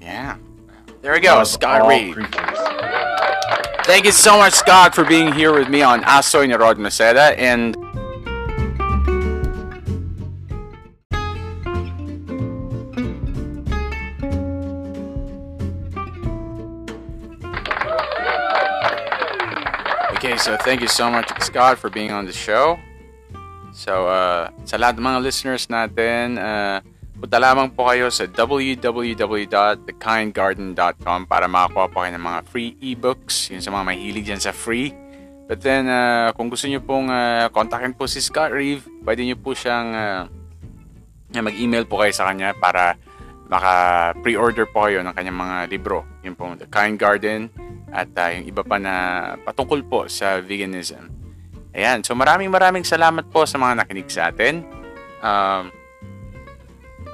[0.00, 0.38] Yeah.
[1.02, 2.14] There we go, Love Scott all Reeve.
[2.14, 2.58] creatures.
[3.84, 7.36] Thank you so much, Scott, for being here with me on Asoy ni Rod Maceda.
[7.36, 7.76] And
[20.14, 22.78] Okay, so thank you so much, Scott, for being on the show.
[23.82, 26.78] So, uh, sa lahat ng mga listeners natin, uh,
[27.18, 33.58] punta lamang po kayo sa www.thekindgarden.com para makakuha po kayo ng mga free ebooks, yun
[33.58, 34.94] sa mga mahilig dyan sa free.
[35.50, 39.34] But then, uh, kung gusto nyo pong uh, kontakin po si Scott Reeve, pwede nyo
[39.34, 40.30] po siyang uh,
[41.42, 42.94] mag-email po kayo sa kanya para
[43.50, 46.06] maka pre-order po kayo ng kanyang mga libro.
[46.22, 47.50] Yun po, The Kind Garden
[47.90, 48.94] at uh, yung iba pa na
[49.42, 51.10] patungkol po sa veganism.
[51.72, 54.60] Ayan, so maraming maraming salamat po sa mga nakinig sa atin.
[55.24, 55.72] Um,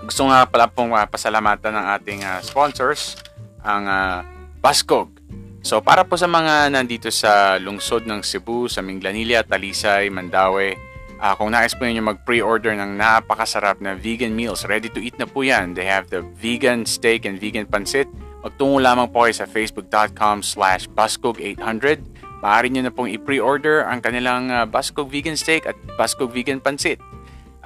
[0.02, 3.14] gusto nga pala pong uh, pasalamatan ng ating uh, sponsors,
[3.62, 4.18] ang uh,
[4.58, 5.14] Baskog.
[5.62, 10.74] So para po sa mga nandito sa lungsod ng Cebu, sa Minglanilla, Talisay, Mandaue,
[11.22, 15.26] ah, kung nais po ninyo mag-pre-order ng napakasarap na vegan meals, ready to eat na
[15.26, 15.74] po yan.
[15.74, 18.10] They have the vegan steak and vegan pansit.
[18.42, 22.17] Magtungo lamang po kayo sa facebook.com slash baskog800.
[22.38, 27.02] Maaari nyo na pong i-pre-order ang kanilang uh, Baskog Vegan Steak at Baskog Vegan Pansit.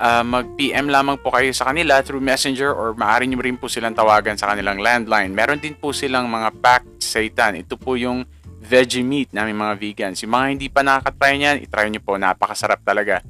[0.00, 3.92] Uh, mag-PM lamang po kayo sa kanila through Messenger or maaari nyo rin po silang
[3.92, 5.30] tawagan sa kanilang landline.
[5.30, 7.60] Meron din po silang mga packed seitan.
[7.60, 8.24] Ito po yung
[8.62, 10.24] veggie meat namin mga vegans.
[10.24, 12.16] Yung mga hindi pa nakakatry niyan, itry nyo po.
[12.16, 13.20] Napakasarap talaga.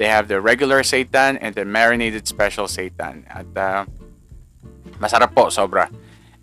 [0.00, 3.28] They have the regular seitan and the marinated special seitan.
[3.28, 3.82] At uh,
[4.96, 5.92] masarap po, sobra.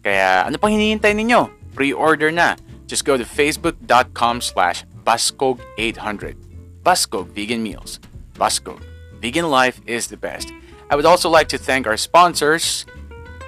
[0.04, 1.74] Kaya ano pang hinihintay ninyo?
[1.74, 2.54] Pre-order na.
[2.94, 6.38] Just go to facebook.com slash buskog800.
[6.86, 7.98] Buskog Vegan Meals.
[8.38, 8.86] Buskog.
[9.18, 10.54] Vegan life is the best.
[10.94, 12.86] I would also like to thank our sponsors,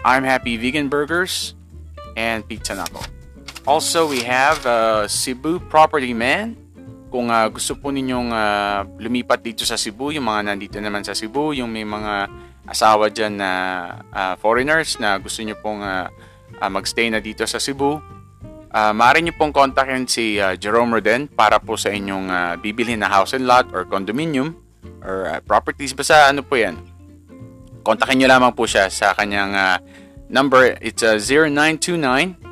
[0.02, 1.54] I'm Happy Vegan Burgers
[2.18, 3.06] and Pizza Nako.
[3.70, 6.58] Also, we have uh, Cebu Property Man.
[7.14, 11.14] Kung uh, gusto po ninyong uh, lumipat dito sa Cebu, yung mga nandito naman sa
[11.14, 12.34] Cebu, yung may mga
[12.66, 13.52] asawa dyan na
[14.10, 16.10] uh, foreigners na gusto nyo pong uh,
[16.58, 18.15] uh, magstay na dito sa Cebu,
[18.76, 23.00] uh, maaari nyo pong kontakin si uh, Jerome Roden para po sa inyong uh, bibilhin
[23.00, 24.60] na house and lot or condominium
[25.00, 25.96] or uh, properties.
[25.96, 26.76] Basta ano po yan.
[27.88, 29.80] Kontakin nyo lamang po siya sa kanyang uh,
[30.28, 30.76] number.
[30.84, 31.16] It's uh,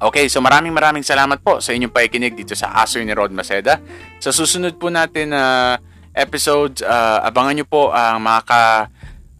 [0.00, 3.76] Okay, so maraming maraming salamat po sa inyong pakikinig dito sa Asoy ni Rod Maceda.
[4.16, 8.88] Sa susunod po natin na uh, episode, uh, abangan nyo po ang uh, makaka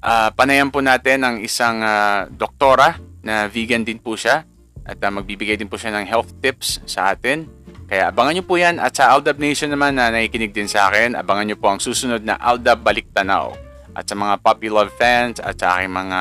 [0.04, 4.44] uh, panayan po natin ng isang uh, doktora na vegan din po siya
[4.84, 7.48] at uh, magbibigay din po siya ng health tips sa atin.
[7.88, 11.16] Kaya abangan nyo po yan at sa Aldab Nation naman na nakikinig din sa akin,
[11.16, 13.56] abangan nyo po ang susunod na Aldab Baliktanaw.
[13.96, 16.20] At sa mga Puppy Love fans at sa aking mga